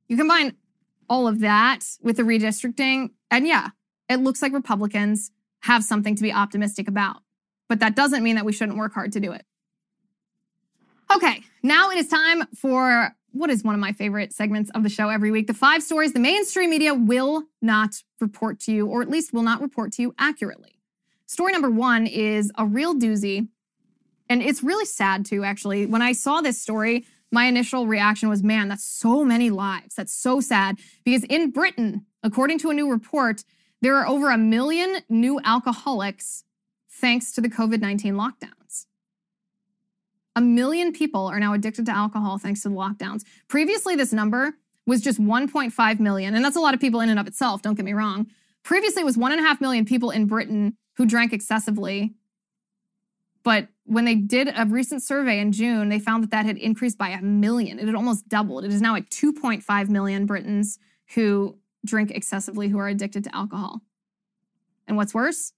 You 0.07 0.15
combine 0.15 0.55
all 1.09 1.27
of 1.27 1.41
that 1.41 1.81
with 2.01 2.15
the 2.15 2.23
redistricting, 2.23 3.09
and 3.29 3.45
yeah, 3.45 3.69
it 4.07 4.21
looks 4.21 4.41
like 4.41 4.53
Republicans 4.53 5.31
have 5.63 5.83
something 5.83 6.15
to 6.15 6.23
be 6.23 6.31
optimistic 6.31 6.87
about. 6.87 7.17
But 7.67 7.81
that 7.81 7.97
doesn't 7.97 8.23
mean 8.23 8.35
that 8.37 8.45
we 8.45 8.53
shouldn't 8.53 8.77
work 8.77 8.93
hard 8.93 9.11
to 9.11 9.19
do 9.19 9.33
it. 9.33 9.45
Okay, 11.13 11.43
now 11.61 11.89
it 11.89 11.97
is 11.97 12.07
time 12.07 12.45
for 12.55 13.13
what 13.31 13.49
is 13.49 13.63
one 13.65 13.75
of 13.75 13.81
my 13.81 13.91
favorite 13.91 14.31
segments 14.31 14.71
of 14.71 14.83
the 14.83 14.89
show 14.89 15.09
every 15.09 15.29
week 15.29 15.47
the 15.47 15.53
five 15.53 15.83
stories 15.83 16.13
the 16.13 16.19
mainstream 16.19 16.69
media 16.69 16.93
will 16.93 17.43
not 17.61 17.95
report 18.21 18.61
to 18.61 18.71
you, 18.71 18.87
or 18.87 19.01
at 19.01 19.09
least 19.09 19.33
will 19.33 19.41
not 19.41 19.61
report 19.61 19.91
to 19.93 20.01
you 20.01 20.15
accurately. 20.17 20.79
Story 21.25 21.51
number 21.51 21.69
one 21.69 22.07
is 22.07 22.51
a 22.57 22.65
real 22.65 22.95
doozy. 22.95 23.47
And 24.29 24.41
it's 24.41 24.63
really 24.63 24.85
sad 24.85 25.25
too, 25.25 25.43
actually. 25.43 25.85
When 25.85 26.01
I 26.01 26.13
saw 26.13 26.39
this 26.39 26.61
story, 26.61 27.05
my 27.31 27.45
initial 27.45 27.87
reaction 27.87 28.29
was, 28.29 28.41
man, 28.41 28.69
that's 28.69 28.85
so 28.85 29.25
many 29.25 29.49
lives. 29.49 29.95
That's 29.95 30.13
so 30.13 30.39
sad. 30.39 30.77
Because 31.03 31.25
in 31.25 31.51
Britain, 31.51 32.05
according 32.23 32.59
to 32.59 32.69
a 32.69 32.73
new 32.73 32.89
report, 32.89 33.43
there 33.81 33.97
are 33.97 34.07
over 34.07 34.29
a 34.29 34.37
million 34.37 35.01
new 35.09 35.41
alcoholics 35.43 36.45
thanks 36.89 37.33
to 37.33 37.41
the 37.41 37.49
COVID 37.49 37.81
19 37.81 38.13
lockdown. 38.13 38.51
A 40.35 40.41
million 40.41 40.93
people 40.93 41.27
are 41.27 41.39
now 41.39 41.53
addicted 41.53 41.85
to 41.87 41.91
alcohol 41.91 42.37
thanks 42.37 42.61
to 42.61 42.69
the 42.69 42.75
lockdowns. 42.75 43.23
Previously, 43.47 43.95
this 43.95 44.13
number 44.13 44.53
was 44.85 45.01
just 45.01 45.19
1.5 45.19 45.99
million, 45.99 46.35
and 46.35 46.43
that's 46.43 46.55
a 46.55 46.59
lot 46.61 46.73
of 46.73 46.79
people 46.79 47.01
in 47.01 47.09
and 47.09 47.19
of 47.19 47.27
itself, 47.27 47.61
don't 47.61 47.75
get 47.75 47.85
me 47.85 47.93
wrong. 47.93 48.27
Previously, 48.63 49.01
it 49.01 49.05
was 49.05 49.17
one 49.17 49.31
and 49.31 49.41
a 49.41 49.43
half 49.43 49.59
million 49.59 49.85
people 49.85 50.11
in 50.11 50.27
Britain 50.27 50.75
who 50.95 51.05
drank 51.05 51.33
excessively. 51.33 52.13
But 53.43 53.67
when 53.85 54.05
they 54.05 54.15
did 54.15 54.49
a 54.55 54.65
recent 54.65 55.03
survey 55.03 55.39
in 55.39 55.51
June, 55.51 55.89
they 55.89 55.99
found 55.99 56.23
that 56.23 56.31
that 56.31 56.45
had 56.45 56.57
increased 56.57 56.97
by 56.97 57.09
a 57.09 57.21
million. 57.21 57.79
It 57.79 57.87
had 57.87 57.95
almost 57.95 58.29
doubled. 58.29 58.65
It 58.65 58.71
is 58.71 58.81
now 58.81 58.95
at 58.95 59.09
2.5 59.09 59.89
million 59.89 60.25
Britons 60.25 60.77
who 61.15 61.57
drink 61.83 62.11
excessively, 62.11 62.67
who 62.67 62.77
are 62.77 62.87
addicted 62.87 63.23
to 63.25 63.35
alcohol. 63.35 63.81
And 64.87 64.95
what's 64.95 65.13
worse, 65.13 65.53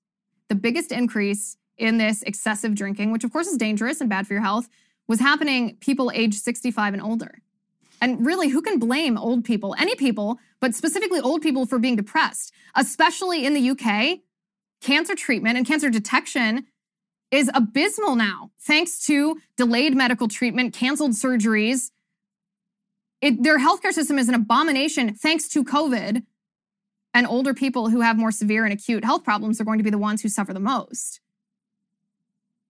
the 0.47 0.55
biggest 0.55 0.91
increase 0.91 1.57
in 1.77 1.97
this 1.97 2.21
excessive 2.23 2.75
drinking, 2.75 3.11
which 3.11 3.23
of 3.23 3.31
course 3.31 3.47
is 3.47 3.57
dangerous 3.57 4.01
and 4.01 4.09
bad 4.09 4.27
for 4.27 4.33
your 4.33 4.43
health, 4.43 4.69
was 5.07 5.19
happening 5.19 5.77
people 5.79 6.11
age 6.13 6.35
65 6.35 6.93
and 6.93 7.01
older. 7.01 7.39
And 8.01 8.25
really, 8.25 8.49
who 8.49 8.61
can 8.61 8.79
blame 8.79 9.17
old 9.17 9.45
people? 9.45 9.75
Any 9.79 9.95
people, 9.95 10.39
but 10.59 10.75
specifically 10.75 11.21
old 11.21 11.41
people 11.41 11.65
for 11.65 11.79
being 11.79 11.95
depressed, 11.95 12.51
especially 12.75 13.45
in 13.45 13.53
the 13.53 13.69
UK. 13.69 14.19
Cancer 14.81 15.15
treatment 15.15 15.57
and 15.57 15.65
cancer 15.65 15.89
detection 15.89 16.65
is 17.31 17.49
abysmal 17.53 18.15
now, 18.15 18.51
thanks 18.59 18.99
to 19.05 19.39
delayed 19.57 19.95
medical 19.95 20.27
treatment, 20.27 20.73
canceled 20.73 21.13
surgeries. 21.13 21.89
It, 23.21 23.41
their 23.41 23.57
healthcare 23.57 23.93
system 23.93 24.19
is 24.19 24.29
an 24.29 24.35
abomination 24.35 25.15
thanks 25.15 25.47
to 25.49 25.63
COVID. 25.63 26.23
And 27.15 27.27
older 27.27 27.53
people 27.53 27.89
who 27.89 28.01
have 28.01 28.17
more 28.17 28.31
severe 28.31 28.65
and 28.65 28.73
acute 28.73 29.05
health 29.05 29.23
problems 29.23 29.61
are 29.61 29.63
going 29.63 29.77
to 29.77 29.83
be 29.83 29.89
the 29.89 29.97
ones 29.97 30.21
who 30.21 30.29
suffer 30.29 30.53
the 30.53 30.59
most. 30.59 31.21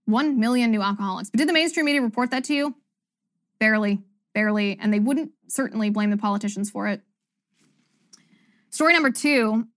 1 0.05 0.39
million 0.39 0.71
new 0.71 0.81
alcoholics. 0.81 1.29
But 1.29 1.39
did 1.39 1.49
the 1.49 1.53
mainstream 1.53 1.85
media 1.85 2.01
report 2.01 2.31
that 2.31 2.43
to 2.45 2.53
you? 2.53 2.75
Barely, 3.59 3.99
barely. 4.33 4.77
And 4.79 4.93
they 4.93 4.99
wouldn't 4.99 5.31
certainly 5.47 5.89
blame 5.89 6.09
the 6.09 6.17
politicians 6.17 6.69
for 6.69 6.87
it. 6.87 7.01
Story 8.69 8.93
number 8.93 9.11
two 9.11 9.67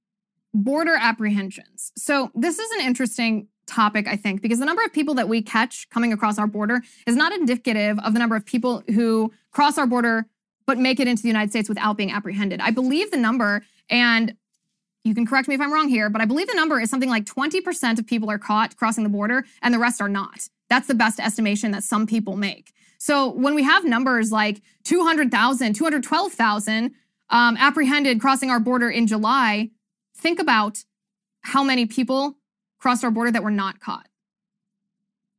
border 0.55 0.97
apprehensions. 0.99 1.93
So, 1.97 2.31
this 2.35 2.59
is 2.59 2.71
an 2.73 2.87
interesting 2.87 3.49
topic, 3.67 4.09
I 4.09 4.17
think, 4.17 4.43
because 4.43 4.59
the 4.59 4.65
number 4.65 4.83
of 4.83 4.93
people 4.93 5.15
that 5.15 5.29
we 5.29 5.43
catch 5.43 5.89
coming 5.91 6.13
across 6.13 6.39
our 6.39 6.47
border 6.47 6.81
is 7.07 7.15
not 7.15 7.33
indicative 7.33 7.99
of 7.99 8.15
the 8.15 8.19
number 8.19 8.37
of 8.37 8.47
people 8.47 8.83
who 8.89 9.33
cross 9.51 9.77
our 9.77 9.87
border 9.87 10.27
but 10.67 10.79
make 10.79 11.01
it 11.01 11.07
into 11.07 11.23
the 11.23 11.29
United 11.29 11.51
States 11.51 11.69
without 11.69 11.97
being 11.97 12.11
apprehended. 12.11 12.61
I 12.61 12.73
believe 12.73 13.11
the 13.11 13.17
number, 13.17 13.63
and 13.89 14.35
you 15.07 15.15
can 15.15 15.27
correct 15.27 15.49
me 15.49 15.55
if 15.55 15.61
I'm 15.61 15.73
wrong 15.73 15.89
here, 15.89 16.11
but 16.11 16.21
I 16.21 16.25
believe 16.25 16.49
the 16.49 16.55
number 16.55 16.81
is 16.81 16.91
something 16.91 17.09
like 17.09 17.25
20% 17.25 17.99
of 17.99 18.07
people 18.07 18.31
are 18.31 18.39
caught 18.39 18.77
crossing 18.77 19.05
the 19.05 19.11
border 19.11 19.45
and 19.63 19.73
the 19.73 19.79
rest 19.79 20.01
are 20.01 20.09
not. 20.09 20.49
That's 20.69 20.89
the 20.89 20.95
best 20.95 21.21
estimation 21.21 21.71
that 21.71 21.85
some 21.85 22.07
people 22.07 22.37
make. 22.37 22.73
So 22.99 23.31
when 23.31 23.55
we 23.55 23.63
have 23.63 23.85
numbers 23.85 24.33
like 24.33 24.63
200,000, 24.85 25.75
212,000 25.75 26.95
um, 27.31 27.57
apprehended 27.57 28.21
crossing 28.21 28.51
our 28.51 28.61
border 28.61 28.91
in 28.91 29.07
July, 29.07 29.71
think 30.17 30.41
about 30.41 30.85
how 31.43 31.63
many 31.63 31.87
people 31.87 32.39
crossed 32.79 33.05
our 33.05 33.11
border 33.11 33.31
that 33.31 33.43
were 33.43 33.51
not 33.51 33.81
caught. 33.81 34.09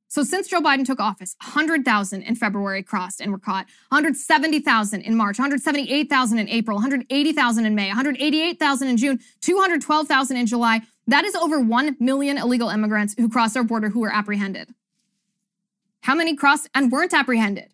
So 0.10 0.24
since 0.24 0.48
Joe 0.48 0.62
Biden 0.62 0.86
took 0.86 1.00
office, 1.02 1.36
100,000 1.43 2.22
in 2.22 2.36
February 2.36 2.82
crossed 2.82 3.20
and 3.20 3.32
were 3.32 3.38
caught, 3.38 3.65
170,000 3.89 5.02
in 5.02 5.15
March, 5.15 5.38
178,000 5.38 6.39
in 6.39 6.48
April, 6.48 6.76
180,000 6.76 7.65
in 7.65 7.76
May, 7.76 7.88
188,000 7.88 8.88
in 8.88 8.98
June, 8.98 9.20
212,000 9.41 10.38
in 10.38 10.46
July. 10.46 10.82
That 11.08 11.26
is 11.26 11.36
over 11.36 11.60
1 11.60 11.98
million 12.00 12.38
illegal 12.38 12.70
immigrants 12.70 13.15
who 13.17 13.30
crossed 13.30 13.58
our 13.58 13.63
border 13.63 13.89
who 13.89 14.00
were 14.00 14.13
apprehended. 14.13 14.74
How 16.02 16.15
many 16.15 16.36
crossed 16.36 16.70
and 16.74 16.91
weren't 16.91 17.13
apprehended? 17.13 17.70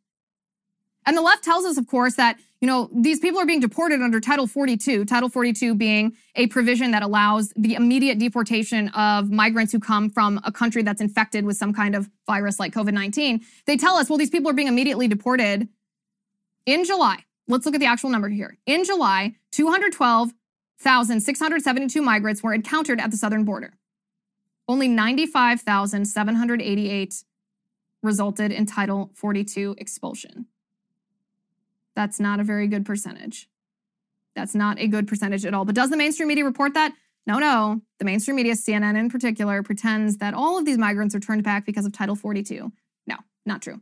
And 1.05 1.17
the 1.17 1.21
left 1.21 1.43
tells 1.43 1.65
us, 1.65 1.77
of 1.77 1.87
course, 1.87 2.15
that 2.15 2.37
you 2.63 2.67
know, 2.67 2.89
these 2.93 3.19
people 3.19 3.41
are 3.41 3.45
being 3.45 3.59
deported 3.59 4.01
under 4.01 4.21
Title 4.21 4.47
42, 4.47 5.03
Title 5.03 5.27
42 5.27 5.75
being 5.75 6.15
a 6.35 6.47
provision 6.47 6.91
that 6.91 7.03
allows 7.03 7.51
the 7.57 7.73
immediate 7.73 8.19
deportation 8.19 8.87
of 8.89 9.29
migrants 9.29 9.73
who 9.73 9.81
come 9.81 10.09
from 10.09 10.39
a 10.45 10.51
country 10.51 10.81
that's 10.81 11.01
infected 11.01 11.43
with 11.43 11.57
some 11.57 11.73
kind 11.73 11.93
of 11.93 12.09
virus 12.25 12.61
like 12.61 12.73
COVID 12.73 12.93
19. 12.93 13.41
They 13.65 13.75
tell 13.75 13.95
us, 13.95 14.07
well, 14.07 14.17
these 14.17 14.29
people 14.29 14.49
are 14.49 14.53
being 14.53 14.69
immediately 14.69 15.09
deported. 15.09 15.67
In 16.65 16.85
July, 16.85 17.25
let's 17.49 17.65
look 17.65 17.75
at 17.75 17.81
the 17.81 17.85
actual 17.85 18.11
number 18.11 18.29
here. 18.29 18.57
In 18.65 18.85
July, 18.85 19.35
212,672 19.51 22.01
migrants 22.01 22.41
were 22.41 22.53
encountered 22.53 23.01
at 23.01 23.11
the 23.11 23.17
southern 23.17 23.43
border. 23.43 23.73
Only 24.69 24.87
95,788 24.87 27.25
resulted 28.01 28.53
in 28.53 28.65
Title 28.65 29.11
42 29.15 29.75
expulsion. 29.77 30.45
That's 31.95 32.19
not 32.19 32.39
a 32.39 32.43
very 32.43 32.67
good 32.67 32.85
percentage. 32.85 33.47
That's 34.35 34.55
not 34.55 34.79
a 34.79 34.87
good 34.87 35.07
percentage 35.07 35.45
at 35.45 35.53
all. 35.53 35.65
But 35.65 35.75
does 35.75 35.89
the 35.89 35.97
mainstream 35.97 36.27
media 36.27 36.45
report 36.45 36.73
that? 36.73 36.93
No, 37.25 37.39
no. 37.39 37.81
The 37.99 38.05
mainstream 38.05 38.35
media, 38.35 38.53
CNN 38.53 38.97
in 38.97 39.09
particular, 39.09 39.63
pretends 39.63 40.17
that 40.17 40.33
all 40.33 40.57
of 40.57 40.65
these 40.65 40.77
migrants 40.77 41.15
are 41.15 41.19
turned 41.19 41.43
back 41.43 41.65
because 41.65 41.85
of 41.85 41.93
Title 41.93 42.15
42. 42.15 42.71
No, 43.07 43.15
not 43.45 43.61
true. 43.61 43.81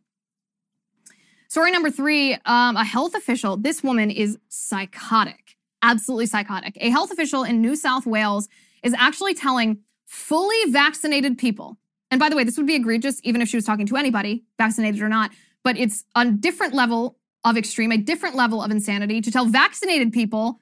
Story 1.47 1.71
number 1.71 1.89
three 1.91 2.38
um, 2.45 2.78
a 2.78 2.84
health 2.86 3.15
official. 3.15 3.58
This 3.58 3.84
woman 3.84 4.10
is 4.10 4.38
psychotic, 4.47 5.58
absolutely 5.82 6.28
psychotic. 6.28 6.78
A 6.80 6.89
health 6.89 7.12
official 7.12 7.43
in 7.43 7.62
New 7.62 7.76
South 7.76 8.06
Wales 8.06 8.47
is 8.84 8.93
actually 8.97 9.34
telling 9.34 9.80
fully 10.06 10.71
vaccinated 10.71 11.38
people, 11.38 11.78
and 12.10 12.19
by 12.19 12.30
the 12.30 12.36
way, 12.38 12.43
this 12.45 12.56
would 12.56 12.67
be 12.67 12.76
egregious 12.76 13.19
even 13.24 13.41
if 13.41 13.50
she 13.50 13.58
was 13.58 13.65
talking 13.65 13.86
to 13.88 13.97
anybody, 13.97 14.45
vaccinated 14.58 15.02
or 15.02 15.10
not, 15.10 15.32
but 15.63 15.78
it's 15.78 16.06
a 16.15 16.32
different 16.32 16.74
level 16.74 17.17
of 17.43 17.58
extreme, 17.58 17.91
a 17.91 17.97
different 17.97 18.36
level 18.36 18.62
of 18.62 18.71
insanity 18.71 19.21
to 19.21 19.32
tell 19.32 19.45
vaccinated 19.45 20.13
people 20.13 20.62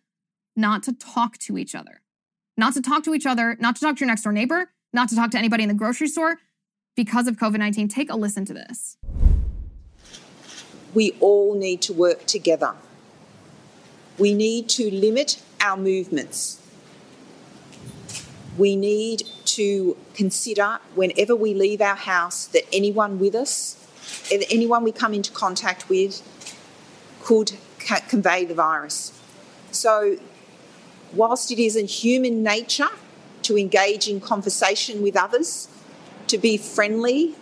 not 0.55 0.83
to 0.83 0.93
talk 0.93 1.37
to 1.39 1.57
each 1.57 1.75
other. 1.75 2.01
Not 2.57 2.73
to 2.73 2.81
talk 2.81 3.03
to 3.05 3.13
each 3.13 3.25
other, 3.25 3.57
not 3.59 3.75
to 3.75 3.81
talk 3.81 3.95
to 3.97 3.99
your 4.01 4.07
next 4.07 4.23
door 4.23 4.33
neighbor, 4.33 4.71
not 4.91 5.09
to 5.09 5.15
talk 5.15 5.31
to 5.31 5.37
anybody 5.37 5.63
in 5.63 5.69
the 5.69 5.75
grocery 5.75 6.07
store 6.07 6.37
because 6.95 7.27
of 7.27 7.37
COVID 7.37 7.59
19. 7.59 7.87
Take 7.87 8.11
a 8.11 8.15
listen 8.15 8.45
to 8.45 8.53
this. 8.53 8.97
We 10.93 11.15
all 11.19 11.55
need 11.55 11.81
to 11.83 11.93
work 11.93 12.25
together. 12.25 12.73
We 14.17 14.33
need 14.33 14.67
to 14.69 14.91
limit 14.91 15.41
our 15.61 15.77
movements. 15.77 16.61
We 18.57 18.75
need 18.75 19.23
to 19.45 19.95
consider 20.13 20.79
whenever 20.95 21.35
we 21.35 21.53
leave 21.53 21.79
our 21.79 21.95
house 21.95 22.47
that 22.47 22.63
anyone 22.73 23.19
with 23.19 23.35
us, 23.35 23.77
anyone 24.51 24.83
we 24.83 24.91
come 24.91 25.13
into 25.13 25.31
contact 25.31 25.87
with, 25.87 26.21
could 27.29 27.51
convey 28.07 28.43
the 28.43 28.55
virus. 28.55 29.13
So, 29.69 30.17
whilst 31.13 31.51
it 31.51 31.59
is 31.59 31.75
in 31.75 31.85
human 31.85 32.41
nature 32.41 32.89
to 33.43 33.55
engage 33.55 34.07
in 34.07 34.19
conversation 34.19 35.03
with 35.03 35.15
others, 35.15 35.67
to 36.25 36.39
be 36.39 36.57
friendly, 36.57 37.35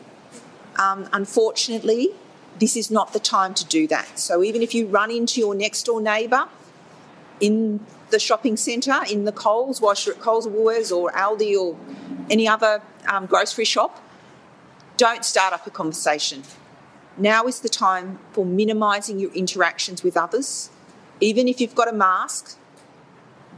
um, 0.77 1.07
unfortunately, 1.13 2.09
this 2.59 2.75
is 2.75 2.91
not 2.91 3.13
the 3.13 3.19
time 3.19 3.53
to 3.53 3.65
do 3.65 3.87
that. 3.87 4.19
So, 4.19 4.43
even 4.43 4.61
if 4.61 4.75
you 4.75 4.87
run 4.87 5.09
into 5.09 5.39
your 5.39 5.55
next 5.55 5.83
door 5.83 6.01
neighbour 6.01 6.49
in 7.39 7.79
the 8.09 8.19
shopping 8.19 8.57
centre, 8.57 9.01
in 9.09 9.23
the 9.23 9.31
Coles, 9.31 9.79
whilst 9.79 10.05
you're 10.05 10.15
at 10.15 10.21
Coles 10.21 10.45
or 10.45 10.51
Woolworths 10.51 10.91
or 10.91 11.11
Aldi 11.13 11.57
or 11.57 11.77
any 12.29 12.45
other 12.45 12.81
um, 13.07 13.25
grocery 13.25 13.63
shop, 13.63 14.03
don't 14.97 15.23
start 15.23 15.53
up 15.53 15.65
a 15.65 15.69
conversation. 15.69 16.43
Now 17.17 17.45
is 17.45 17.61
the 17.61 17.69
time 17.69 18.19
for 18.31 18.45
minimising 18.45 19.19
your 19.19 19.31
interactions 19.31 20.03
with 20.03 20.15
others. 20.15 20.69
Even 21.19 21.47
if 21.47 21.59
you've 21.59 21.73
got 21.73 21.87
a 21.87 21.93
mask, 21.93 22.57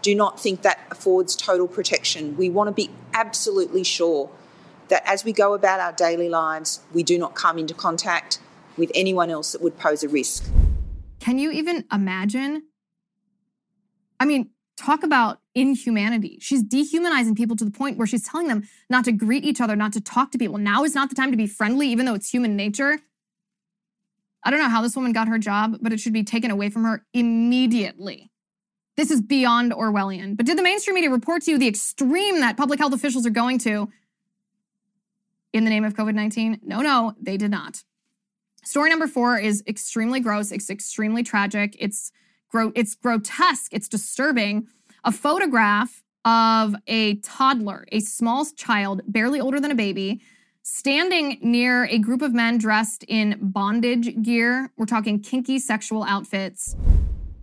do 0.01 0.15
not 0.15 0.39
think 0.39 0.61
that 0.61 0.79
affords 0.89 1.35
total 1.35 1.67
protection. 1.67 2.37
We 2.37 2.49
want 2.49 2.69
to 2.69 2.71
be 2.71 2.89
absolutely 3.13 3.83
sure 3.83 4.29
that 4.87 5.03
as 5.05 5.25
we 5.25 5.33
go 5.33 5.53
about 5.53 5.81
our 5.81 5.91
daily 5.91 6.29
lives, 6.29 6.81
we 6.93 7.03
do 7.03 7.17
not 7.17 7.35
come 7.35 7.57
into 7.57 7.73
contact 7.73 8.39
with 8.77 8.91
anyone 8.95 9.29
else 9.29 9.51
that 9.51 9.61
would 9.61 9.77
pose 9.77 10.03
a 10.03 10.09
risk. 10.09 10.49
Can 11.19 11.37
you 11.37 11.51
even 11.51 11.83
imagine? 11.91 12.63
I 14.21 14.25
mean, 14.25 14.51
talk 14.77 15.03
about 15.03 15.41
inhumanity. 15.53 16.37
She's 16.39 16.63
dehumanizing 16.63 17.35
people 17.35 17.57
to 17.57 17.65
the 17.65 17.71
point 17.71 17.97
where 17.97 18.07
she's 18.07 18.23
telling 18.23 18.47
them 18.47 18.67
not 18.89 19.03
to 19.05 19.11
greet 19.11 19.43
each 19.43 19.59
other, 19.59 19.75
not 19.75 19.91
to 19.93 20.01
talk 20.01 20.31
to 20.31 20.37
people. 20.37 20.57
Now 20.57 20.85
is 20.85 20.95
not 20.95 21.09
the 21.09 21.15
time 21.15 21.31
to 21.31 21.37
be 21.37 21.45
friendly, 21.45 21.89
even 21.89 22.05
though 22.05 22.13
it's 22.13 22.29
human 22.29 22.55
nature. 22.55 22.99
I 24.43 24.51
don't 24.51 24.59
know 24.59 24.69
how 24.69 24.81
this 24.81 24.95
woman 24.95 25.11
got 25.11 25.27
her 25.27 25.37
job, 25.37 25.77
but 25.81 25.91
it 25.91 25.99
should 25.99 26.13
be 26.13 26.23
taken 26.23 26.51
away 26.51 26.69
from 26.69 26.83
her 26.85 27.05
immediately. 27.13 28.31
This 28.95 29.11
is 29.11 29.21
beyond 29.21 29.71
Orwellian. 29.71 30.35
But 30.35 30.45
did 30.45 30.57
the 30.57 30.63
mainstream 30.63 30.95
media 30.95 31.09
report 31.09 31.43
to 31.43 31.51
you 31.51 31.57
the 31.57 31.67
extreme 31.67 32.41
that 32.41 32.57
public 32.57 32.79
health 32.79 32.93
officials 32.93 33.25
are 33.25 33.31
going 33.31 33.59
to 33.59 33.89
in 35.53 35.63
the 35.63 35.69
name 35.69 35.83
of 35.83 35.93
COVID 35.93 36.13
19? 36.13 36.59
No, 36.63 36.81
no, 36.81 37.15
they 37.21 37.37
did 37.37 37.51
not. 37.51 37.83
Story 38.63 38.89
number 38.89 39.07
four 39.07 39.39
is 39.39 39.63
extremely 39.67 40.19
gross. 40.19 40.51
It's 40.51 40.69
extremely 40.69 41.23
tragic. 41.23 41.75
It's, 41.79 42.11
gro- 42.49 42.73
it's 42.75 42.93
grotesque. 42.95 43.73
It's 43.73 43.87
disturbing. 43.87 44.67
A 45.05 45.11
photograph 45.11 46.03
of 46.25 46.75
a 46.87 47.15
toddler, 47.15 47.85
a 47.91 48.01
small 48.01 48.45
child, 48.45 49.01
barely 49.07 49.39
older 49.39 49.59
than 49.59 49.71
a 49.71 49.75
baby, 49.75 50.21
standing 50.71 51.39
near 51.41 51.85
a 51.85 51.97
group 51.97 52.21
of 52.21 52.31
men 52.31 52.59
dressed 52.59 53.03
in 53.07 53.35
bondage 53.41 54.21
gear. 54.21 54.71
We're 54.77 54.85
talking 54.85 55.19
kinky 55.19 55.57
sexual 55.57 56.03
outfits. 56.03 56.75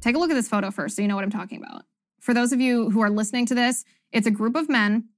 Take 0.01 0.15
a 0.15 0.19
look 0.19 0.31
at 0.31 0.35
this 0.35 0.49
photo 0.49 0.71
first 0.71 0.95
so 0.95 1.03
you 1.03 1.09
know 1.09 1.17
what 1.17 1.25
I'm 1.25 1.31
talking 1.31 1.61
about. 1.61 1.83
For 2.21 2.33
those 2.33 2.53
of 2.53 2.61
you 2.61 2.89
who 2.91 3.01
are 3.01 3.11
listening 3.11 3.45
to 3.47 3.55
this, 3.55 3.85
it's 4.13 4.29
a 4.29 4.31
group 4.31 4.55
of 4.55 4.69
men 4.69 5.09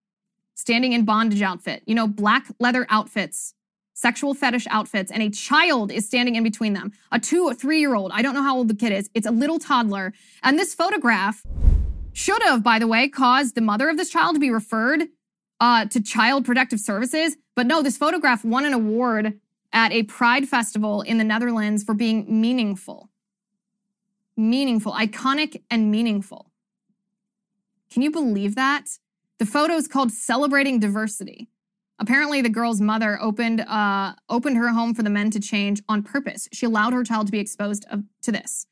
standing 0.54 0.94
in 0.94 1.04
bondage 1.04 1.42
outfit, 1.42 1.82
you 1.84 1.94
know, 1.94 2.06
black 2.08 2.46
leather 2.58 2.86
outfits, 2.88 3.52
sexual 3.92 4.32
fetish 4.32 4.66
outfits, 4.70 5.12
and 5.12 5.22
a 5.22 5.28
child 5.28 5.92
is 5.92 6.06
standing 6.06 6.34
in 6.34 6.42
between 6.42 6.72
them. 6.72 6.92
A 7.12 7.20
two 7.20 7.44
or 7.44 7.52
three 7.52 7.78
year 7.78 7.94
old. 7.94 8.10
I 8.12 8.22
don't 8.22 8.34
know 8.34 8.42
how 8.42 8.56
old 8.56 8.68
the 8.68 8.74
kid 8.74 8.90
is. 8.90 9.10
It's 9.12 9.26
a 9.26 9.30
little 9.30 9.58
toddler. 9.58 10.14
And 10.42 10.58
this 10.58 10.74
photograph 10.74 11.42
should 12.14 12.42
have, 12.44 12.62
by 12.62 12.78
the 12.78 12.86
way, 12.86 13.06
caused 13.10 13.54
the 13.54 13.60
mother 13.60 13.90
of 13.90 13.98
this 13.98 14.08
child 14.08 14.34
to 14.34 14.40
be 14.40 14.50
referred 14.50 15.08
uh, 15.60 15.86
to 15.86 16.02
Child 16.02 16.44
Protective 16.44 16.80
Services. 16.80 17.36
But 17.58 17.66
no, 17.66 17.82
this 17.82 17.96
photograph 17.96 18.44
won 18.44 18.64
an 18.66 18.72
award 18.72 19.40
at 19.72 19.90
a 19.90 20.04
Pride 20.04 20.48
festival 20.48 21.02
in 21.02 21.18
the 21.18 21.24
Netherlands 21.24 21.82
for 21.82 21.92
being 21.92 22.40
meaningful. 22.40 23.10
Meaningful, 24.36 24.92
iconic, 24.92 25.60
and 25.68 25.90
meaningful. 25.90 26.52
Can 27.92 28.02
you 28.02 28.12
believe 28.12 28.54
that? 28.54 29.00
The 29.38 29.44
photo 29.44 29.74
is 29.74 29.88
called 29.88 30.12
Celebrating 30.12 30.78
Diversity. 30.78 31.48
Apparently, 31.98 32.40
the 32.42 32.48
girl's 32.48 32.80
mother 32.80 33.18
opened 33.20 33.62
uh, 33.62 34.12
opened 34.28 34.56
her 34.56 34.68
home 34.68 34.94
for 34.94 35.02
the 35.02 35.10
men 35.10 35.32
to 35.32 35.40
change 35.40 35.82
on 35.88 36.04
purpose. 36.04 36.48
She 36.52 36.64
allowed 36.64 36.92
her 36.92 37.02
child 37.02 37.26
to 37.26 37.32
be 37.32 37.40
exposed 37.40 37.84
of, 37.90 38.04
to 38.22 38.30
this. 38.30 38.68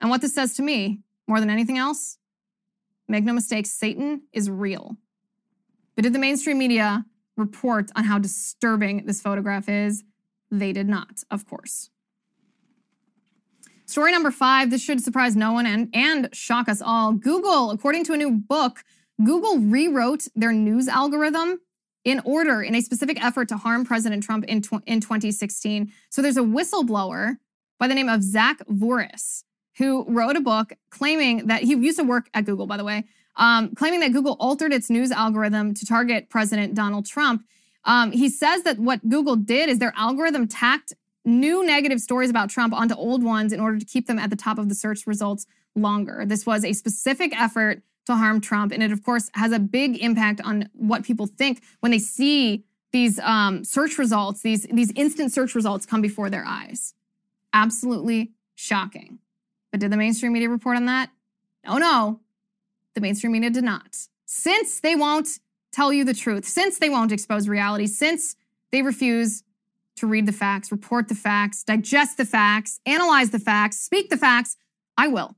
And 0.00 0.08
what 0.08 0.22
this 0.22 0.34
says 0.34 0.54
to 0.54 0.62
me, 0.62 1.00
more 1.28 1.38
than 1.38 1.50
anything 1.50 1.76
else, 1.76 2.16
make 3.08 3.24
no 3.24 3.34
mistake, 3.34 3.66
Satan 3.66 4.22
is 4.32 4.48
real. 4.48 4.96
But 5.94 6.04
did 6.04 6.14
the 6.14 6.18
mainstream 6.18 6.56
media 6.56 7.04
report 7.36 7.90
on 7.96 8.04
how 8.04 8.18
disturbing 8.18 9.06
this 9.06 9.20
photograph 9.20 9.68
is? 9.68 10.04
They 10.50 10.72
did 10.72 10.88
not, 10.88 11.22
of 11.30 11.46
course. 11.46 11.90
Story 13.86 14.12
number 14.12 14.30
five 14.30 14.70
this 14.70 14.82
should 14.82 15.02
surprise 15.02 15.36
no 15.36 15.52
one 15.52 15.66
and, 15.66 15.88
and 15.92 16.28
shock 16.32 16.68
us 16.68 16.80
all. 16.80 17.12
Google, 17.12 17.70
according 17.70 18.04
to 18.04 18.14
a 18.14 18.16
new 18.16 18.30
book, 18.30 18.84
Google 19.22 19.58
rewrote 19.58 20.26
their 20.34 20.52
news 20.52 20.88
algorithm 20.88 21.60
in 22.04 22.20
order 22.24 22.62
in 22.62 22.74
a 22.74 22.80
specific 22.80 23.22
effort 23.22 23.48
to 23.48 23.56
harm 23.56 23.84
President 23.84 24.22
Trump 24.22 24.44
in, 24.46 24.62
tw- 24.62 24.82
in 24.86 25.00
2016. 25.00 25.92
So 26.10 26.22
there's 26.22 26.36
a 26.36 26.42
whistleblower 26.42 27.36
by 27.78 27.86
the 27.86 27.94
name 27.94 28.08
of 28.08 28.22
Zach 28.22 28.58
Vorhies 28.66 29.44
who 29.78 30.04
wrote 30.08 30.36
a 30.36 30.40
book 30.40 30.72
claiming 30.90 31.46
that 31.46 31.62
he 31.62 31.74
used 31.74 31.98
to 31.98 32.04
work 32.04 32.28
at 32.34 32.44
Google, 32.44 32.66
by 32.66 32.76
the 32.76 32.84
way, 32.84 33.04
um, 33.36 33.74
claiming 33.74 34.00
that 34.00 34.12
Google 34.12 34.36
altered 34.38 34.72
its 34.72 34.90
news 34.90 35.10
algorithm 35.10 35.74
to 35.74 35.86
target 35.86 36.28
President 36.28 36.74
Donald 36.74 37.06
Trump. 37.06 37.44
Um, 37.84 38.12
he 38.12 38.28
says 38.28 38.62
that 38.62 38.78
what 38.78 39.08
Google 39.08 39.36
did 39.36 39.68
is 39.68 39.78
their 39.78 39.92
algorithm 39.96 40.46
tacked 40.46 40.92
new 41.24 41.64
negative 41.64 42.00
stories 42.00 42.30
about 42.30 42.50
Trump 42.50 42.74
onto 42.74 42.94
old 42.94 43.22
ones 43.22 43.52
in 43.52 43.60
order 43.60 43.78
to 43.78 43.84
keep 43.84 44.06
them 44.06 44.18
at 44.18 44.30
the 44.30 44.36
top 44.36 44.58
of 44.58 44.68
the 44.68 44.74
search 44.74 45.06
results 45.06 45.46
longer. 45.74 46.24
This 46.26 46.46
was 46.46 46.64
a 46.64 46.72
specific 46.72 47.38
effort 47.38 47.82
to 48.06 48.16
harm 48.16 48.40
Trump, 48.40 48.72
and 48.72 48.82
it, 48.82 48.90
of 48.90 49.04
course, 49.04 49.30
has 49.34 49.52
a 49.52 49.58
big 49.58 49.96
impact 50.02 50.40
on 50.42 50.68
what 50.72 51.04
people 51.04 51.26
think 51.26 51.62
when 51.80 51.92
they 51.92 51.98
see 51.98 52.64
these 52.90 53.18
um, 53.20 53.64
search 53.64 53.96
results, 53.96 54.42
these, 54.42 54.64
these 54.64 54.92
instant 54.96 55.32
search 55.32 55.54
results 55.54 55.86
come 55.86 56.02
before 56.02 56.28
their 56.28 56.44
eyes. 56.44 56.94
Absolutely 57.52 58.32
shocking. 58.54 59.18
But 59.70 59.80
did 59.80 59.90
the 59.90 59.96
mainstream 59.96 60.32
media 60.32 60.48
report 60.48 60.76
on 60.76 60.86
that? 60.86 61.10
No, 61.64 61.78
no. 61.78 62.20
The 62.94 63.00
mainstream 63.00 63.32
media 63.32 63.50
did 63.50 63.64
not. 63.64 63.96
Since 64.26 64.80
they 64.80 64.96
won't 64.96 65.28
tell 65.72 65.92
you 65.92 66.04
the 66.04 66.14
truth, 66.14 66.46
since 66.46 66.78
they 66.78 66.90
won't 66.90 67.12
expose 67.12 67.48
reality, 67.48 67.86
since 67.86 68.36
they 68.70 68.82
refuse 68.82 69.42
to 69.96 70.06
read 70.06 70.26
the 70.26 70.32
facts, 70.32 70.72
report 70.72 71.08
the 71.08 71.14
facts, 71.14 71.62
digest 71.62 72.16
the 72.16 72.24
facts, 72.24 72.80
analyze 72.86 73.30
the 73.30 73.38
facts, 73.38 73.78
speak 73.78 74.10
the 74.10 74.16
facts, 74.16 74.56
I 74.96 75.08
will. 75.08 75.36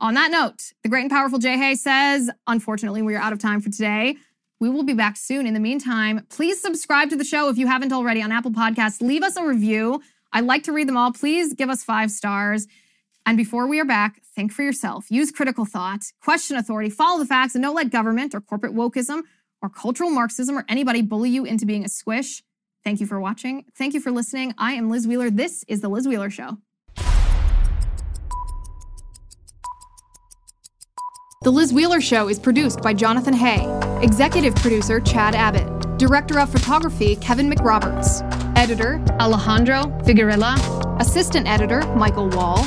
On 0.00 0.14
that 0.14 0.30
note, 0.30 0.72
the 0.82 0.88
great 0.88 1.02
and 1.02 1.10
powerful 1.10 1.38
Jay 1.38 1.56
Hay 1.56 1.74
says, 1.74 2.30
unfortunately, 2.46 3.02
we 3.02 3.16
are 3.16 3.20
out 3.20 3.32
of 3.32 3.40
time 3.40 3.60
for 3.60 3.70
today. 3.70 4.16
We 4.60 4.70
will 4.70 4.84
be 4.84 4.92
back 4.92 5.16
soon. 5.16 5.46
In 5.46 5.54
the 5.54 5.60
meantime, 5.60 6.26
please 6.28 6.60
subscribe 6.60 7.10
to 7.10 7.16
the 7.16 7.24
show 7.24 7.48
if 7.48 7.58
you 7.58 7.66
haven't 7.66 7.92
already 7.92 8.22
on 8.22 8.32
Apple 8.32 8.50
Podcasts. 8.50 9.00
Leave 9.00 9.22
us 9.22 9.36
a 9.36 9.44
review. 9.44 10.02
I 10.32 10.40
like 10.40 10.64
to 10.64 10.72
read 10.72 10.88
them 10.88 10.96
all. 10.96 11.12
Please 11.12 11.54
give 11.54 11.70
us 11.70 11.82
five 11.82 12.10
stars. 12.10 12.66
And 13.28 13.36
before 13.36 13.66
we 13.66 13.78
are 13.78 13.84
back, 13.84 14.22
think 14.34 14.52
for 14.52 14.62
yourself. 14.62 15.10
Use 15.10 15.30
critical 15.30 15.66
thought, 15.66 16.00
question 16.22 16.56
authority, 16.56 16.88
follow 16.88 17.18
the 17.18 17.26
facts, 17.26 17.54
and 17.54 17.62
don't 17.62 17.74
let 17.74 17.90
government 17.90 18.34
or 18.34 18.40
corporate 18.40 18.74
wokeism 18.74 19.20
or 19.60 19.68
cultural 19.68 20.08
Marxism 20.08 20.56
or 20.56 20.64
anybody 20.66 21.02
bully 21.02 21.28
you 21.28 21.44
into 21.44 21.66
being 21.66 21.84
a 21.84 21.90
squish. 21.90 22.42
Thank 22.84 23.00
you 23.00 23.06
for 23.06 23.20
watching. 23.20 23.66
Thank 23.76 23.92
you 23.92 24.00
for 24.00 24.10
listening. 24.10 24.54
I 24.56 24.72
am 24.72 24.88
Liz 24.88 25.06
Wheeler. 25.06 25.28
This 25.28 25.62
is 25.68 25.82
The 25.82 25.90
Liz 25.90 26.08
Wheeler 26.08 26.30
Show. 26.30 26.56
The 31.42 31.50
Liz 31.50 31.70
Wheeler 31.70 32.00
Show 32.00 32.30
is 32.30 32.38
produced 32.38 32.80
by 32.80 32.94
Jonathan 32.94 33.34
Hay, 33.34 33.66
executive 34.02 34.54
producer 34.54 35.00
Chad 35.00 35.34
Abbott, 35.34 35.98
director 35.98 36.40
of 36.40 36.50
photography 36.50 37.16
Kevin 37.16 37.50
McRoberts, 37.50 38.22
editor 38.56 39.04
Alejandro 39.20 39.82
Figuerella, 40.06 40.56
assistant 40.98 41.46
editor 41.46 41.82
Michael 41.94 42.30
Wall, 42.30 42.66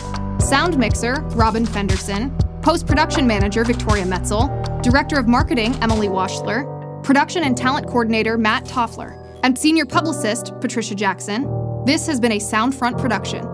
Sound 0.51 0.77
mixer, 0.77 1.21
Robin 1.29 1.65
Fenderson. 1.65 2.29
Post 2.61 2.85
production 2.85 3.25
manager, 3.25 3.63
Victoria 3.63 4.03
Metzel. 4.03 4.49
Director 4.83 5.17
of 5.17 5.25
marketing, 5.25 5.73
Emily 5.81 6.09
Washler. 6.09 6.65
Production 7.05 7.45
and 7.45 7.55
talent 7.55 7.87
coordinator, 7.87 8.37
Matt 8.37 8.65
Toffler. 8.65 9.17
And 9.43 9.57
senior 9.57 9.85
publicist, 9.85 10.51
Patricia 10.59 10.93
Jackson. 10.93 11.43
This 11.85 12.05
has 12.05 12.19
been 12.19 12.33
a 12.33 12.37
Soundfront 12.37 12.99
production. 12.99 13.45